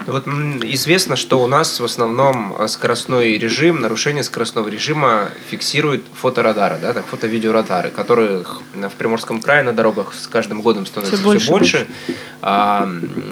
Вот 0.09 0.27
известно, 0.27 1.17
что 1.17 1.43
у 1.43 1.47
нас 1.47 1.81
в 1.81 1.85
основном 1.85 2.57
э, 2.59 2.67
скоростной 2.69 3.37
режим, 3.37 3.81
нарушение 3.81 4.25
скоростного 4.25 4.69
режима 4.69 5.29
фиксирует 5.51 6.03
фоторадары, 6.15 6.79
да, 6.81 6.95
так, 6.95 7.05
фото-видеорадары, 7.07 7.91
которых 7.91 8.63
в 8.75 8.93
Приморском 8.97 9.43
крае 9.43 9.63
на 9.63 9.75
дорогах 9.75 10.15
с 10.15 10.27
каждым 10.27 10.63
годом 10.63 10.87
становится 10.87 11.17
все 11.17 11.25
больше. 11.25 11.45
Все 11.45 11.51
больше. 11.51 11.87
А, 12.41 12.89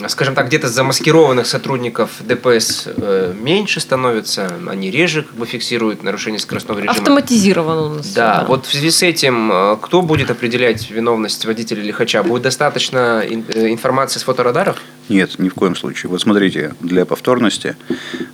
скажем 0.09 0.35
так, 0.35 0.49
где-то 0.49 0.69
замаскированных 0.69 1.47
сотрудников 1.47 2.11
ДПС 2.21 2.85
э, 2.87 3.33
меньше 3.35 3.81
становится, 3.81 4.53
они 4.69 4.91
реже 4.91 5.23
как 5.23 5.35
бы 5.35 5.47
фиксируют 5.47 6.03
нарушение 6.03 6.41
скоростного 6.41 6.79
режима. 6.79 6.93
Автоматизировано 6.93 7.83
у 7.83 7.89
нас. 7.95 8.13
Да, 8.13 8.41
да, 8.41 8.45
вот 8.47 8.67
в 8.67 8.71
связи 8.71 8.91
с 8.91 9.03
этим, 9.03 9.51
э, 9.51 9.77
кто 9.81 10.03
будет 10.03 10.31
определять 10.31 10.91
виновность 10.91 11.47
водителя 11.47 11.83
лихача? 11.83 12.23
Будет 12.23 12.43
достаточно 12.43 13.25
информации 13.27 14.19
с 14.19 14.25
фоторадаров? 14.25 14.77
Нет, 15.09 15.39
ни 15.39 15.49
в 15.49 15.55
коем 15.55 15.77
случае. 15.77 16.11
Вот 16.11 16.21
смотрите, 16.21 16.75
для 16.81 17.05
повторности 17.07 17.77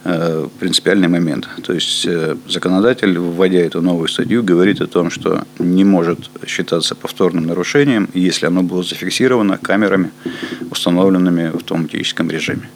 э, 0.04 0.48
принципиальный 0.58 1.08
момент. 1.08 1.48
То 1.62 1.74
есть 1.74 2.06
э, 2.06 2.36
законодатель, 2.48 3.18
вводя 3.18 3.58
эту 3.58 3.82
новую 3.82 4.08
статью, 4.08 4.42
говорит 4.42 4.80
о 4.80 4.86
том, 4.86 5.10
что 5.10 5.44
не 5.58 5.84
может 5.84 6.30
считаться 6.46 6.94
повторным 6.94 7.46
нарушением, 7.46 8.08
если 8.14 8.46
оно 8.46 8.62
было 8.62 8.82
зафиксировано 8.82 9.58
камерами, 9.58 10.12
установленными 10.70 11.50
в 11.50 11.56
автоматическом 11.56 12.30
режиме. 12.30 12.68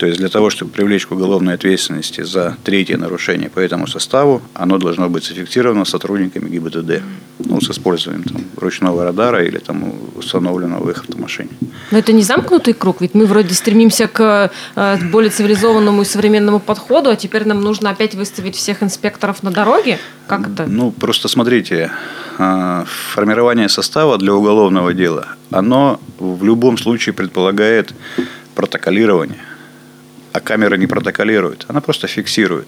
То 0.00 0.06
есть 0.06 0.18
для 0.18 0.30
того, 0.30 0.48
чтобы 0.48 0.70
привлечь 0.70 1.06
к 1.06 1.12
уголовной 1.12 1.52
ответственности 1.52 2.22
за 2.22 2.56
третье 2.64 2.96
нарушение 2.96 3.50
по 3.50 3.58
этому 3.58 3.86
составу, 3.86 4.40
оно 4.54 4.78
должно 4.78 5.10
быть 5.10 5.24
зафиксировано 5.24 5.84
сотрудниками 5.84 6.48
ГИБДД. 6.48 7.02
Ну, 7.40 7.60
с 7.60 7.70
использованием 7.70 8.24
там, 8.24 8.44
ручного 8.56 9.04
радара 9.04 9.44
или 9.44 9.58
там, 9.58 9.92
установленного 10.16 10.84
в 10.84 10.90
их 10.90 11.00
автомашине. 11.00 11.50
Но 11.90 11.98
это 11.98 12.14
не 12.14 12.22
замкнутый 12.22 12.72
круг, 12.72 13.02
ведь 13.02 13.14
мы 13.14 13.26
вроде 13.26 13.52
стремимся 13.54 14.08
к 14.08 14.50
э, 14.74 14.96
более 15.12 15.30
цивилизованному 15.30 16.00
и 16.00 16.04
современному 16.06 16.60
подходу, 16.60 17.10
а 17.10 17.16
теперь 17.16 17.46
нам 17.46 17.60
нужно 17.60 17.90
опять 17.90 18.14
выставить 18.14 18.56
всех 18.56 18.82
инспекторов 18.82 19.42
на 19.42 19.50
дороге? 19.50 19.98
Как 20.26 20.48
это? 20.48 20.64
Ну, 20.66 20.92
просто 20.92 21.28
смотрите, 21.28 21.90
э, 22.38 22.84
формирование 23.12 23.68
состава 23.68 24.16
для 24.16 24.32
уголовного 24.32 24.94
дела, 24.94 25.26
оно 25.50 26.00
в 26.18 26.42
любом 26.42 26.78
случае 26.78 27.12
предполагает 27.12 27.92
протоколирование 28.54 29.49
а 30.32 30.40
камера 30.40 30.76
не 30.76 30.86
протоколирует, 30.86 31.64
она 31.68 31.80
просто 31.80 32.06
фиксирует. 32.06 32.66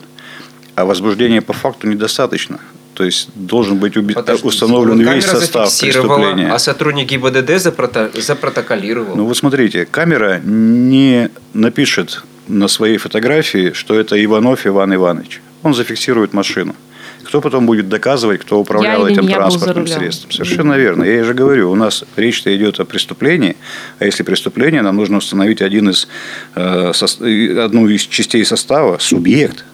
А 0.74 0.84
возбуждения 0.84 1.42
по 1.42 1.52
факту 1.52 1.86
недостаточно. 1.86 2.58
То 2.94 3.04
есть 3.04 3.28
должен 3.34 3.78
быть 3.78 3.96
уби- 3.96 4.14
установлен 4.44 4.98
весь 5.14 5.24
состав 5.24 5.68
преступления. 5.80 6.52
А 6.52 6.58
сотрудник 6.58 7.08
ГИБДД 7.08 7.50
запрото- 7.52 8.20
запротоколировал. 8.20 9.16
Ну 9.16 9.24
вот 9.24 9.36
смотрите, 9.36 9.86
камера 9.86 10.40
не 10.44 11.30
напишет 11.54 12.22
на 12.48 12.68
своей 12.68 12.98
фотографии, 12.98 13.72
что 13.72 13.94
это 13.94 14.22
Иванов 14.22 14.66
Иван 14.66 14.94
Иванович. 14.94 15.40
Он 15.62 15.74
зафиксирует 15.74 16.32
машину. 16.34 16.74
Кто 17.24 17.40
потом 17.40 17.66
будет 17.66 17.88
доказывать, 17.88 18.40
кто 18.40 18.60
управлял 18.60 19.06
я 19.06 19.12
этим 19.12 19.26
транспортным 19.28 19.86
средством? 19.86 20.30
Совершенно 20.30 20.74
верно. 20.74 21.04
Я 21.04 21.24
же 21.24 21.34
говорю, 21.34 21.70
у 21.70 21.74
нас 21.74 22.04
речь-то 22.16 22.54
идет 22.54 22.80
о 22.80 22.84
преступлении, 22.84 23.56
а 23.98 24.04
если 24.04 24.22
преступление, 24.22 24.82
нам 24.82 24.96
нужно 24.96 25.18
установить 25.18 25.62
один 25.62 25.90
из, 25.90 26.08
э, 26.54 26.92
одну 27.58 27.88
из 27.88 28.02
частей 28.02 28.44
состава, 28.44 28.98
субъект 28.98 29.64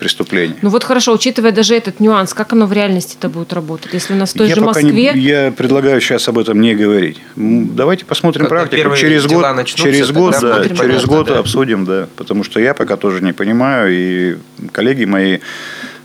преступления. 0.00 0.56
Ну 0.62 0.70
вот 0.70 0.82
хорошо, 0.82 1.12
учитывая 1.12 1.52
даже 1.52 1.76
этот 1.76 2.00
нюанс, 2.00 2.34
как 2.34 2.52
оно 2.54 2.66
в 2.66 2.72
реальности 2.72 3.16
это 3.18 3.28
будет 3.28 3.52
работать? 3.52 3.92
Если 3.92 4.14
у 4.14 4.16
нас 4.16 4.34
в 4.34 4.38
той 4.38 4.48
я 4.48 4.54
же 4.54 4.62
Москве... 4.62 5.12
Не, 5.12 5.20
я 5.20 5.52
предлагаю 5.52 6.00
сейчас 6.00 6.26
об 6.28 6.38
этом 6.38 6.60
не 6.60 6.74
говорить. 6.74 7.18
Давайте 7.36 8.04
посмотрим 8.06 8.46
Когда 8.46 8.66
практику. 8.66 8.96
Через 8.96 9.26
год, 9.26 9.42
начнутся, 9.54 9.84
через 9.84 10.10
год, 10.10 10.34
да, 10.40 10.64
через 10.68 11.04
год 11.04 11.26
да. 11.28 11.38
обсудим, 11.38 11.84
да. 11.84 12.08
Потому 12.16 12.42
что 12.42 12.58
я 12.58 12.74
пока 12.74 12.96
тоже 12.96 13.22
не 13.22 13.32
понимаю, 13.32 13.92
и 13.92 14.36
коллеги 14.72 15.04
мои 15.04 15.38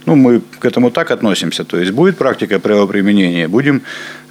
ну, 0.06 0.16
мы 0.16 0.42
к 0.60 0.66
этому 0.66 0.92
так 0.92 1.12
относимся. 1.12 1.64
То 1.64 1.78
есть 1.78 1.92
будет 1.92 2.18
практика 2.18 2.60
правоприменения, 2.60 3.48
будем 3.48 3.82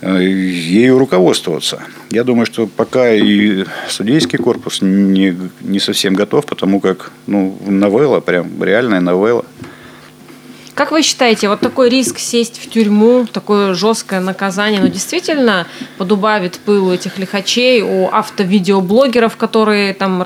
э, 0.01 0.23
ею 0.23 0.99
руководствоваться. 0.99 1.81
Я 2.11 2.25
думаю, 2.25 2.47
что 2.47 2.67
пока 2.67 3.11
и 3.13 3.65
судейский 3.89 4.39
корпус 4.39 4.83
не, 4.83 5.37
не 5.61 5.81
совсем 5.81 6.15
готов, 6.15 6.47
потому 6.47 6.81
как 6.81 7.11
ну, 7.27 7.59
новелла, 7.67 8.21
прям 8.21 8.63
реальная 8.63 9.01
новелла. 9.01 9.45
Как 10.75 10.91
вы 10.91 11.03
считаете, 11.03 11.49
вот 11.49 11.61
такой 11.61 11.89
риск 11.89 12.19
сесть 12.19 12.61
в 12.61 12.69
тюрьму, 12.69 13.27
такое 13.33 13.75
жесткое 13.75 14.21
наказание, 14.21 14.81
ну, 14.81 14.89
действительно 14.89 15.67
подубавит 15.99 16.59
пылу 16.59 16.93
этих 16.93 17.19
лихачей, 17.19 17.83
у 17.83 18.09
автовидеоблогеров, 18.09 19.37
которые 19.37 19.95
там 19.95 20.23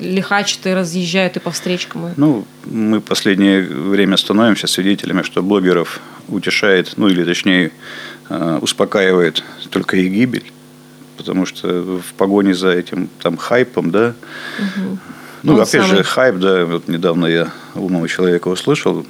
лихачат 0.00 0.66
и 0.66 0.72
разъезжают 0.72 1.36
и 1.36 1.40
по 1.40 1.50
встречкам? 1.50 2.14
Ну, 2.16 2.46
мы 2.64 2.98
в 2.98 3.02
последнее 3.02 3.62
время 3.62 4.16
становимся 4.16 4.66
свидетелями, 4.66 5.22
что 5.22 5.42
блогеров 5.42 6.00
утешает, 6.28 6.94
ну, 6.96 7.08
или 7.08 7.22
точнее, 7.24 7.70
э, 8.30 8.58
успокаивает 8.62 9.44
только 9.70 9.96
их 9.98 10.10
гибель 10.12 10.52
потому 11.16 11.46
что 11.46 11.66
в 11.82 12.14
погоне 12.14 12.54
за 12.54 12.68
этим 12.70 13.08
там 13.22 13.36
хайпом, 13.36 13.90
да, 13.90 14.14
угу. 14.58 14.98
Ну, 15.46 15.54
Он 15.54 15.60
опять 15.60 15.70
самый... 15.70 15.98
же, 15.98 16.02
хайп, 16.02 16.36
да, 16.36 16.64
вот 16.64 16.88
недавно 16.88 17.26
я 17.26 17.52
умного 17.76 18.08
человека 18.08 18.48
услышал. 18.48 19.06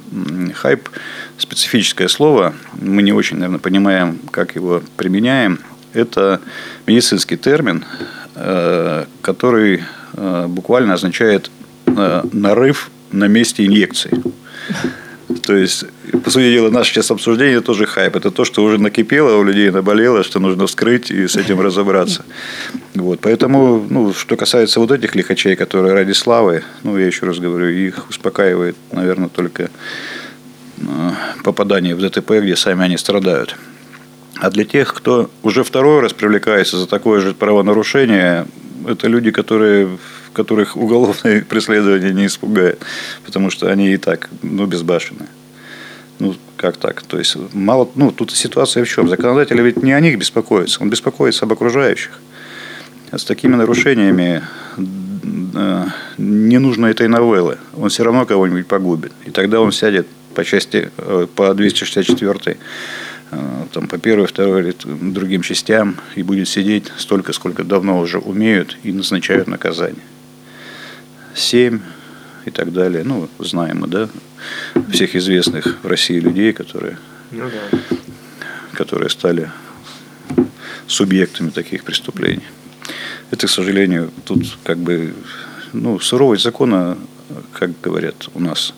Хайп– 0.53 0.87
специфическое 1.39 2.07
слово, 2.07 2.53
мы 2.79 3.01
не 3.01 3.11
очень, 3.11 3.37
наверное, 3.37 3.59
понимаем, 3.59 4.19
как 4.29 4.53
его 4.53 4.83
применяем. 4.97 5.59
Это 5.93 6.39
медицинский 6.85 7.37
термин, 7.37 7.85
э, 8.35 9.05
который 9.23 9.83
э, 10.13 10.45
буквально 10.47 10.93
означает 10.93 11.49
э, 11.87 12.23
нарыв 12.31 12.91
на 13.11 13.25
месте 13.25 13.65
инъекции. 13.65 14.21
То 15.43 15.55
есть, 15.55 15.83
по 16.23 16.29
сути 16.29 16.51
дела, 16.51 16.69
наше 16.69 16.93
сейчас 16.93 17.11
обсуждение 17.11 17.59
тоже 17.59 17.85
хайп. 17.85 18.15
Это 18.15 18.31
то, 18.31 18.45
что 18.45 18.63
уже 18.63 18.77
накипело 18.77 19.37
у 19.37 19.43
людей, 19.43 19.69
наболело, 19.71 20.23
что 20.23 20.39
нужно 20.39 20.67
вскрыть 20.67 21.11
и 21.11 21.27
с 21.27 21.35
этим 21.35 21.59
разобраться. 21.59 22.23
Вот. 22.95 23.19
Поэтому, 23.19 23.85
ну, 23.89 24.13
что 24.13 24.37
касается 24.37 24.79
вот 24.79 24.91
этих 24.91 25.15
лихачей, 25.15 25.57
которые 25.57 25.93
ради 25.93 26.13
славы, 26.13 26.63
ну, 26.83 26.97
я 26.97 27.07
еще 27.07 27.25
раз 27.25 27.39
говорю, 27.39 27.67
их 27.67 28.09
успокаивает, 28.09 28.77
наверное, 28.91 29.27
только 29.27 29.69
э, 30.77 31.11
попадание 31.43 31.93
в 31.93 31.99
ДТП, 31.99 32.31
где 32.41 32.55
сами 32.55 32.85
они 32.85 32.97
страдают. 32.97 33.57
А 34.39 34.49
для 34.49 34.63
тех, 34.63 34.93
кто 34.93 35.29
уже 35.43 35.63
второй 35.63 36.01
раз 36.01 36.13
привлекается 36.13 36.77
за 36.77 36.87
такое 36.87 37.19
же 37.19 37.33
правонарушение, 37.33 38.45
это 38.87 39.07
люди, 39.07 39.31
которые 39.31 39.97
которых 40.37 40.77
уголовное 40.77 41.41
преследование 41.49 42.13
не 42.13 42.27
испугает, 42.27 42.79
потому 43.25 43.49
что 43.49 43.69
они 43.69 43.93
и 43.93 43.97
так 43.97 44.29
ну, 44.43 44.65
безбашенные. 44.65 45.29
Ну, 46.19 46.35
как 46.55 46.77
так? 46.77 47.01
То 47.01 47.19
есть, 47.19 47.37
мало, 47.53 47.89
ну, 47.95 48.11
тут 48.11 48.31
ситуация 48.31 48.83
в 48.83 48.87
чем? 48.87 49.09
Законодатель 49.09 49.61
ведь 49.61 49.83
не 49.83 49.93
о 49.93 49.99
них 49.99 50.17
беспокоится, 50.17 50.81
он 50.81 50.89
беспокоится 50.89 51.45
об 51.45 51.53
окружающих. 51.53 52.19
С 53.11 53.23
такими 53.23 53.55
нарушениями 53.55 54.43
э, 54.77 55.85
не 56.17 56.59
нужно 56.59 56.87
этой 56.87 57.07
новеллы. 57.07 57.57
Он 57.75 57.89
все 57.89 58.03
равно 58.03 58.25
кого-нибудь 58.25 58.67
погубит. 58.67 59.13
И 59.25 59.31
тогда 59.31 59.61
он 59.61 59.71
сядет 59.71 60.07
по 60.35 60.43
части, 60.43 60.89
э, 60.97 61.27
по 61.35 61.53
264 61.53 62.57
э, 63.31 63.37
там, 63.71 63.87
по 63.87 63.97
первой, 63.97 64.27
второй 64.27 64.61
или 64.61 64.75
другим 64.85 65.41
частям 65.41 65.95
и 66.17 66.23
будет 66.23 66.47
сидеть 66.47 66.91
столько, 66.97 67.33
сколько 67.33 67.63
давно 67.63 67.99
уже 67.99 68.17
умеют 68.17 68.77
и 68.83 68.91
назначают 68.91 69.47
наказание. 69.47 70.03
7 71.37 71.79
и 72.45 72.51
так 72.51 72.73
далее. 72.73 73.03
Ну, 73.03 73.29
знаем 73.39 73.79
мы, 73.81 73.87
да, 73.87 74.09
всех 74.91 75.15
известных 75.15 75.77
в 75.83 75.87
России 75.87 76.19
людей, 76.19 76.51
которые... 76.51 76.97
Ну, 77.31 77.49
да. 77.49 77.97
которые 78.73 79.09
стали 79.09 79.51
субъектами 80.87 81.49
таких 81.49 81.83
преступлений. 81.83 82.47
Это, 83.31 83.47
к 83.47 83.49
сожалению, 83.49 84.11
тут 84.25 84.57
как 84.63 84.77
бы 84.77 85.13
ну, 85.73 85.99
суровость 85.99 86.43
закона, 86.43 86.97
как 87.51 87.71
говорят 87.81 88.29
у 88.33 88.39
нас 88.39 88.73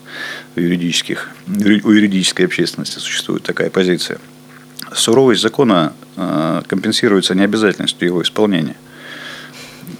в 0.56 0.60
юридических, 0.60 1.30
у 1.46 1.90
юридической 1.90 2.46
общественности 2.46 2.98
существует 2.98 3.44
такая 3.44 3.70
позиция. 3.70 4.18
Суровость 4.92 5.42
закона 5.42 5.92
э, 6.16 6.62
компенсируется 6.66 7.34
необязательностью 7.34 8.08
его 8.08 8.22
исполнения– 8.22 8.76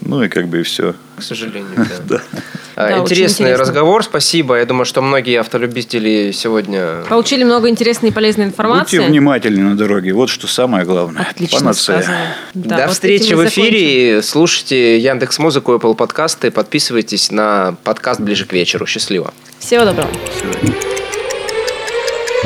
ну 0.01 0.23
и 0.23 0.29
как 0.29 0.49
бы 0.49 0.61
и 0.61 0.63
все. 0.63 0.95
К 1.19 1.23
сожалению, 1.23 1.87
да. 2.09 2.21
А, 2.77 2.99
интересный 2.99 3.55
разговор, 3.57 4.03
спасибо. 4.03 4.57
Я 4.57 4.65
думаю, 4.65 4.85
что 4.85 5.03
многие 5.03 5.39
автолюбители 5.39 6.33
сегодня... 6.33 7.03
Получили 7.09 7.45
много 7.45 7.69
интересной 7.69 8.09
и 8.09 8.13
полезной 8.13 8.47
информации. 8.47 8.99
Будьте 8.99 9.11
внимательны 9.11 9.69
на 9.71 9.77
дороге, 9.77 10.13
вот 10.13 10.31
что 10.31 10.47
самое 10.47 10.85
главное. 10.85 11.27
Отлично 11.31 11.73
сказано. 11.75 12.35
До 12.55 12.89
встречи 12.89 13.35
в 13.35 13.45
эфире. 13.47 14.23
Слушайте 14.23 14.99
Яндекс 14.99 15.39
Музыку, 15.39 15.75
Apple 15.75 15.95
подкасты, 15.95 16.51
подписывайтесь 16.51 17.31
на 17.31 17.77
подкаст 17.85 18.21
«Ближе 18.21 18.47
к 18.47 18.53
вечеру». 18.53 18.87
Счастливо. 18.87 19.35
Всего 19.59 19.85
доброго. 19.85 20.09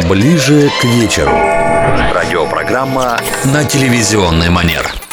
«Ближе 0.08 0.70
к 0.80 0.84
вечеру». 0.84 1.30
Радиопрограмма 2.12 3.20
на 3.44 3.64
телевизионный 3.64 4.50
манер. 4.50 5.03